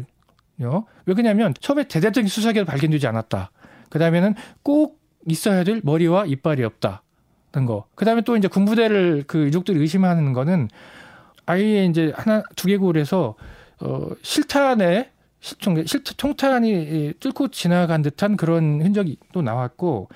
왜 1.06 1.13
그러냐면 1.13 1.54
처음에 1.60 1.88
대대적인 1.88 2.28
수사기가 2.28 2.65
발견되지 2.65 3.06
않았다. 3.08 3.52
그 3.89 3.99
다음에는 3.99 4.34
꼭 4.63 4.99
있어야 5.28 5.63
될 5.63 5.82
머리와 5.84 6.26
이빨이 6.26 6.63
없다는 6.63 6.97
거. 7.53 7.85
그 7.95 8.03
다음에 8.03 8.21
또 8.21 8.35
이제 8.35 8.47
군부대를 8.47 9.25
그 9.27 9.43
유족들이 9.45 9.79
의심하는 9.79 10.33
거는 10.33 10.69
아이의 11.45 11.87
이제 11.87 12.11
하나 12.15 12.43
두 12.55 12.67
개골에서 12.67 13.35
어 13.81 14.07
실탄에 14.23 15.11
실총, 15.39 15.75
실탄 15.85 16.13
총탄이 16.17 17.13
뚫고 17.19 17.49
지나간 17.49 18.01
듯한 18.01 18.37
그런 18.37 18.81
흔적이 18.81 19.17
또 19.33 19.41
나왔고 19.41 20.09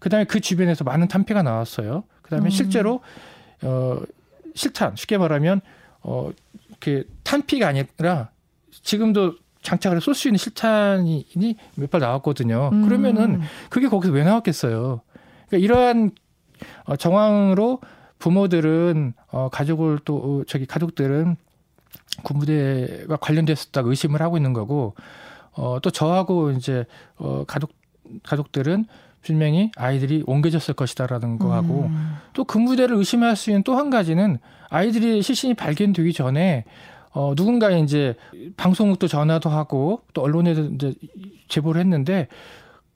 그다음에 0.00 0.24
그 0.24 0.40
주변에서 0.40 0.84
많은 0.84 1.08
탄피가 1.08 1.42
나왔어요. 1.42 2.04
그다음에 2.22 2.48
음. 2.48 2.50
실제로 2.50 3.00
어 3.62 4.00
실탄 4.54 4.94
쉽게 4.96 5.16
말하면 5.18 5.60
어 6.02 6.30
이렇게 6.68 7.04
탄피가 7.24 7.68
아니라 7.68 8.30
지금도 8.82 9.36
장착을 9.62 10.00
쏠 10.00 10.14
수 10.14 10.28
있는 10.28 10.38
실탄이 10.38 11.26
몇 11.76 11.90
발 11.90 12.00
나왔거든요. 12.00 12.70
음. 12.72 12.84
그러면은 12.84 13.40
그게 13.70 13.88
거기서 13.88 14.12
왜 14.12 14.24
나왔겠어요? 14.24 15.00
그러니까 15.48 15.64
이러한 15.64 16.10
어, 16.84 16.96
정황으로 16.96 17.80
부모들은 18.18 19.14
어 19.30 19.48
가족을 19.50 19.98
또 20.04 20.16
어, 20.16 20.42
저기 20.46 20.66
가족들은 20.66 21.36
군부대가 22.22 23.16
관련됐었다고 23.16 23.90
의심을 23.90 24.20
하고 24.20 24.36
있는 24.36 24.52
거고 24.52 24.94
어, 25.52 25.78
또 25.82 25.90
저하고 25.90 26.52
이제 26.52 26.84
어, 27.16 27.44
가족 27.46 27.72
가족들은 28.22 28.86
분명히 29.22 29.70
아이들이 29.76 30.24
옮겨졌을 30.26 30.74
것이다라는 30.74 31.38
거하고 31.38 31.84
음. 31.84 32.16
또 32.32 32.44
군부대를 32.44 32.96
의심할 32.96 33.36
수 33.36 33.50
있는 33.50 33.62
또 33.62 33.76
한 33.76 33.88
가지는 33.88 34.38
아이들이 34.68 35.22
시신이 35.22 35.54
발견되기 35.54 36.12
전에 36.12 36.64
어, 37.12 37.34
누군가 37.36 37.70
이제 37.70 38.14
방송국도 38.56 39.06
전화도 39.06 39.50
하고 39.50 40.02
또 40.12 40.22
언론에도 40.22 40.64
이제 40.64 40.94
제보를 41.48 41.80
했는데 41.80 42.28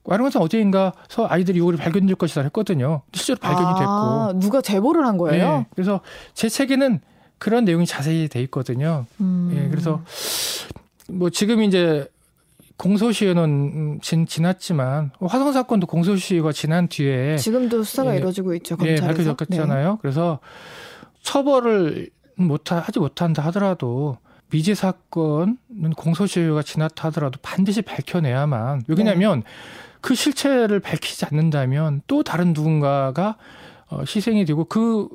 와룡산 0.07 0.41
어제인가 0.41 0.93
서 1.09 1.27
아이들이 1.29 1.59
이거를 1.59 1.77
발견될 1.77 2.15
것이다 2.15 2.41
했거든요. 2.43 3.01
실제로 3.13 3.39
발견이 3.39 3.75
됐고. 3.77 3.91
아, 3.91 4.33
누가 4.37 4.61
제보를 4.61 5.05
한 5.05 5.17
거예요? 5.17 5.57
네. 5.59 5.65
그래서 5.75 5.99
제 6.33 6.47
책에는 6.47 7.01
그런 7.37 7.65
내용이 7.65 7.85
자세히 7.85 8.29
돼 8.29 8.41
있거든요. 8.43 9.05
음. 9.19 9.51
예, 9.53 9.69
그래서 9.69 10.01
뭐 11.09 11.29
지금 11.29 11.61
이제 11.61 12.07
공소시효는 12.77 13.99
진, 14.01 14.25
지났지만 14.25 15.11
화성 15.19 15.51
사건도 15.51 15.87
공소시효가 15.87 16.53
지난 16.53 16.87
뒤에 16.87 17.35
지금도 17.35 17.83
수사가 17.83 18.13
예, 18.13 18.17
이루어지고 18.17 18.55
있죠. 18.55 18.77
검찰에서. 18.77 19.03
예, 19.03 19.07
밝혀졌잖아요. 19.07 19.91
네. 19.91 19.97
그래서 20.01 20.39
처벌을 21.21 22.09
못 22.35 22.71
하지 22.71 22.99
못한다 22.99 23.43
하더라도 23.45 24.17
미제 24.51 24.73
사건은 24.73 25.57
공소시효가 25.97 26.63
지났다 26.63 27.09
하더라도 27.09 27.39
반드시 27.41 27.81
밝혀내야만 27.81 28.83
왜냐하면 28.87 29.41
네. 29.41 29.45
그 30.07 30.15
실체를 30.15 30.79
밝히지 30.79 31.25
않는다면 31.25 32.01
또 32.07 32.23
다른 32.23 32.53
누군가가 32.53 33.35
어, 33.89 33.99
희생이 34.07 34.45
되고 34.45 34.63
그 34.63 35.09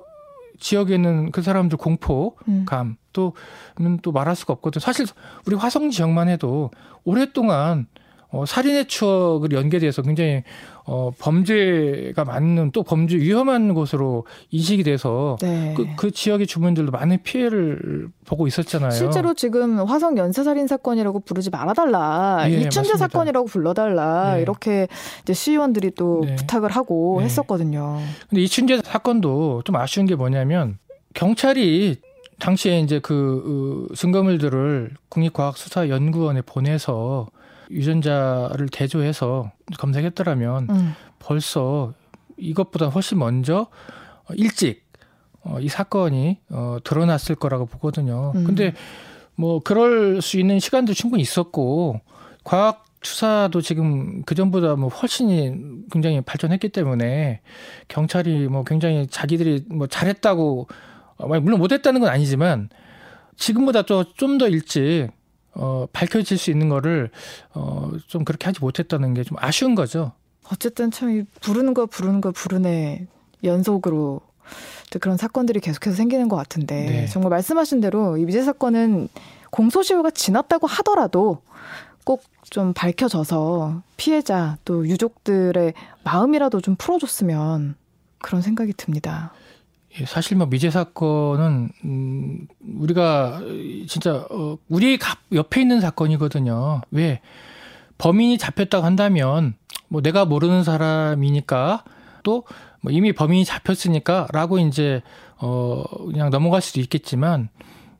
지역에는 0.60 1.30
그 1.30 1.40
사람들 1.40 1.78
공포감 1.78 2.88
음. 2.88 2.96
또는 3.14 3.98
또 4.02 4.12
말할 4.12 4.36
수가 4.36 4.52
없거든. 4.52 4.80
사실 4.80 5.06
우리 5.46 5.56
화성 5.56 5.88
지역만 5.88 6.28
해도 6.28 6.70
오랫동안 7.04 7.86
어, 8.32 8.46
살인의 8.46 8.86
추억을 8.86 9.52
연계돼서 9.52 10.00
굉장히 10.00 10.42
어, 10.84 11.10
범죄가 11.18 12.24
많은 12.24 12.70
또 12.72 12.82
범죄 12.82 13.16
위험한 13.16 13.74
곳으로 13.74 14.26
인식이 14.50 14.82
돼서 14.82 15.36
네. 15.40 15.74
그, 15.76 15.86
그 15.96 16.10
지역의 16.10 16.46
주민들도 16.46 16.90
많은 16.90 17.22
피해를 17.22 18.08
보고 18.24 18.46
있었잖아요. 18.46 18.90
실제로 18.90 19.34
지금 19.34 19.78
화성 19.78 20.16
연쇄살인 20.16 20.66
사건이라고 20.66 21.20
부르지 21.20 21.50
말아달라, 21.50 22.46
예, 22.48 22.62
이춘재 22.62 22.96
사건이라고 22.96 23.46
불러달라 23.46 24.36
네. 24.36 24.42
이렇게 24.42 24.88
이제 25.22 25.34
시의원들이 25.34 25.92
또 25.94 26.22
네. 26.24 26.34
부탁을 26.34 26.70
하고 26.70 27.16
네. 27.18 27.26
했었거든요. 27.26 28.00
근데 28.30 28.42
이춘재 28.42 28.80
사건도 28.82 29.62
좀 29.64 29.76
아쉬운 29.76 30.06
게 30.06 30.16
뭐냐면 30.16 30.78
경찰이 31.14 31.96
당시에 32.40 32.80
이제 32.80 32.98
그 32.98 33.86
증거물들을 33.94 34.90
국립과학수사연구원에 35.10 36.42
보내서 36.42 37.28
유전자를 37.72 38.68
대조해서 38.68 39.50
검색했더라면 39.78 40.68
음. 40.70 40.94
벌써 41.18 41.94
이것보다 42.36 42.88
훨씬 42.88 43.18
먼저 43.18 43.68
일찍 44.34 44.84
어, 45.44 45.58
이 45.60 45.68
사건이 45.68 46.38
어, 46.50 46.78
드러났을 46.84 47.34
거라고 47.34 47.66
보거든요. 47.66 48.32
음. 48.36 48.44
근데 48.44 48.74
뭐 49.34 49.60
그럴 49.60 50.22
수 50.22 50.38
있는 50.38 50.60
시간도 50.60 50.94
충분히 50.94 51.22
있었고 51.22 52.00
과학 52.44 52.84
수사도 53.02 53.60
지금 53.60 54.22
그 54.22 54.36
전보다 54.36 54.76
뭐 54.76 54.88
훨씬 54.88 55.84
굉장히 55.90 56.20
발전했기 56.20 56.68
때문에 56.68 57.40
경찰이 57.88 58.46
뭐 58.46 58.62
굉장히 58.62 59.08
자기들이 59.08 59.64
뭐 59.70 59.88
잘했다고 59.88 60.68
어, 61.16 61.40
물론 61.40 61.58
못했다는 61.58 62.00
건 62.00 62.10
아니지만 62.10 62.68
지금보다 63.36 63.82
또 63.82 64.04
좀 64.16 64.38
더 64.38 64.48
일찍 64.48 65.08
어, 65.54 65.86
밝혀질 65.92 66.38
수 66.38 66.50
있는 66.50 66.68
거를 66.68 67.10
어, 67.54 67.90
좀 68.06 68.24
그렇게 68.24 68.46
하지 68.46 68.60
못했다는 68.60 69.14
게 69.14 69.22
좀 69.24 69.36
아쉬운 69.40 69.74
거죠. 69.74 70.12
어쨌든 70.50 70.90
참 70.90 71.24
부르는 71.40 71.74
거 71.74 71.86
부르는 71.86 72.20
거 72.20 72.32
부르네 72.32 73.06
연속으로 73.44 74.20
그런 75.00 75.16
사건들이 75.16 75.60
계속해서 75.60 75.96
생기는 75.96 76.28
것 76.28 76.36
같은데 76.36 76.74
네. 76.84 77.06
정말 77.06 77.30
말씀하신 77.30 77.80
대로 77.80 78.16
이 78.16 78.24
미제 78.24 78.42
사건은 78.42 79.08
공소시효가 79.50 80.10
지났다고 80.10 80.66
하더라도 80.66 81.42
꼭 82.04 82.22
좀 82.50 82.74
밝혀져서 82.74 83.82
피해자 83.96 84.58
또 84.66 84.86
유족들의 84.86 85.72
마음이라도 86.04 86.60
좀 86.60 86.76
풀어줬으면 86.76 87.76
그런 88.18 88.42
생각이 88.42 88.74
듭니다. 88.74 89.32
예, 90.00 90.06
사실 90.06 90.36
뭐 90.36 90.46
미제 90.46 90.70
사건은 90.70 91.70
음 91.84 92.46
우리가 92.78 93.40
진짜 93.88 94.26
어 94.30 94.58
우리 94.68 94.98
옆에 95.32 95.60
있는 95.60 95.80
사건이거든요. 95.80 96.80
왜 96.90 97.20
범인이 97.98 98.38
잡혔다고 98.38 98.84
한다면 98.84 99.54
뭐 99.88 100.00
내가 100.00 100.24
모르는 100.24 100.64
사람이니까 100.64 101.84
또 102.22 102.44
뭐 102.82 102.92
이미 102.92 103.12
범인이 103.12 103.44
잡혔으니까라고 103.44 104.58
이제 104.58 105.02
어 105.38 105.84
그냥 106.06 106.30
넘어갈 106.30 106.60
수도 106.60 106.80
있겠지만 106.80 107.48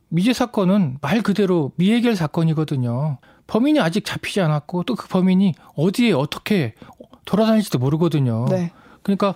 미제 0.09 0.33
사건은 0.33 0.97
말 1.01 1.21
그대로 1.23 1.71
미해결 1.77 2.15
사건이거든요. 2.15 3.17
범인이 3.47 3.79
아직 3.79 4.05
잡히지 4.05 4.41
않았고 4.41 4.83
또 4.83 4.95
그 4.95 5.07
범인이 5.07 5.55
어디에 5.75 6.11
어떻게 6.11 6.75
돌아다닐지도 7.25 7.79
모르거든요. 7.79 8.45
네. 8.49 8.71
그러니까 9.01 9.33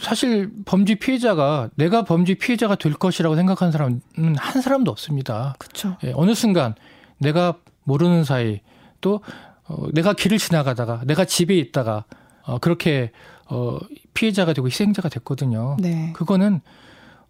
사실 0.00 0.50
범죄 0.64 0.94
피해자가 0.94 1.70
내가 1.76 2.04
범죄 2.04 2.34
피해자가 2.34 2.76
될 2.76 2.92
것이라고 2.94 3.36
생각하는 3.36 3.72
사람은 3.72 4.00
한 4.36 4.62
사람도 4.62 4.90
없습니다. 4.90 5.54
그렇죠. 5.58 5.96
예, 6.04 6.12
어느 6.14 6.34
순간 6.34 6.74
내가 7.18 7.54
모르는 7.84 8.24
사이 8.24 8.60
또 9.00 9.20
어, 9.64 9.86
내가 9.92 10.12
길을 10.12 10.38
지나가다가 10.38 11.02
내가 11.06 11.24
집에 11.24 11.56
있다가 11.56 12.04
어, 12.42 12.58
그렇게 12.58 13.12
어, 13.48 13.78
피해자가 14.14 14.52
되고 14.52 14.66
희생자가 14.66 15.08
됐거든요. 15.08 15.76
네. 15.80 16.12
그거는 16.14 16.60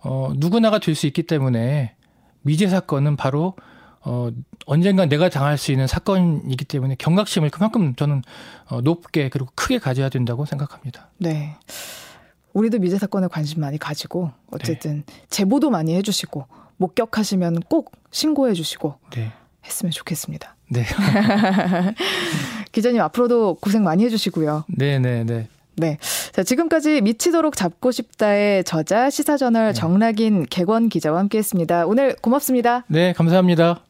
어, 0.03 0.33
누구나가 0.37 0.79
될 0.79 0.95
수 0.95 1.07
있기 1.07 1.23
때문에 1.25 1.95
미제 2.43 2.69
사건은 2.69 3.17
바로 3.17 3.55
어, 4.03 4.31
언젠가 4.67 5.05
내가 5.07 5.29
당할 5.29 5.59
수 5.59 5.73
있는 5.73 5.87
사건이기 5.87 6.65
때문에 6.65 6.97
경각심을 6.99 7.51
그만큼 7.51 7.95
저는 7.95 8.23
어, 8.71 8.81
높게 8.81 9.29
그리고 9.29 9.51
크게 9.55 9.79
가져야 9.79 10.09
된다고 10.09 10.47
생각합니다. 10.47 11.11
네. 11.19 11.57
우리도 12.53 12.79
미제 12.79 12.99
사건에 12.99 13.27
관심 13.29 13.61
많이 13.61 13.79
가지고 13.79 14.31
어쨌든 14.51 15.05
네. 15.07 15.15
제보도 15.29 15.71
많이 15.71 15.95
해주시고 15.95 16.47
목격하시면 16.77 17.61
꼭 17.69 17.93
신고해주시고 18.11 18.95
네. 19.13 19.33
했으면 19.65 19.91
좋겠습니다. 19.91 20.57
네. 20.71 20.85
기자님 22.73 23.01
앞으로도 23.03 23.57
고생 23.61 23.85
많이 23.85 24.05
해주시고요. 24.05 24.65
네, 24.69 24.99
네, 24.99 25.25
네. 25.25 25.49
네. 25.77 25.99
자, 26.33 26.43
지금까지 26.43 27.01
미치도록 27.01 27.57
잡고 27.57 27.91
싶다의 27.91 28.65
저자 28.65 29.11
시사저널 29.11 29.69
네. 29.69 29.73
정락인 29.73 30.47
개권 30.47 30.89
기자와 30.89 31.19
함께 31.19 31.39
했습니다. 31.39 31.87
오늘 31.87 32.15
고맙습니다. 32.17 32.85
네, 32.89 33.13
감사합니다. 33.13 33.83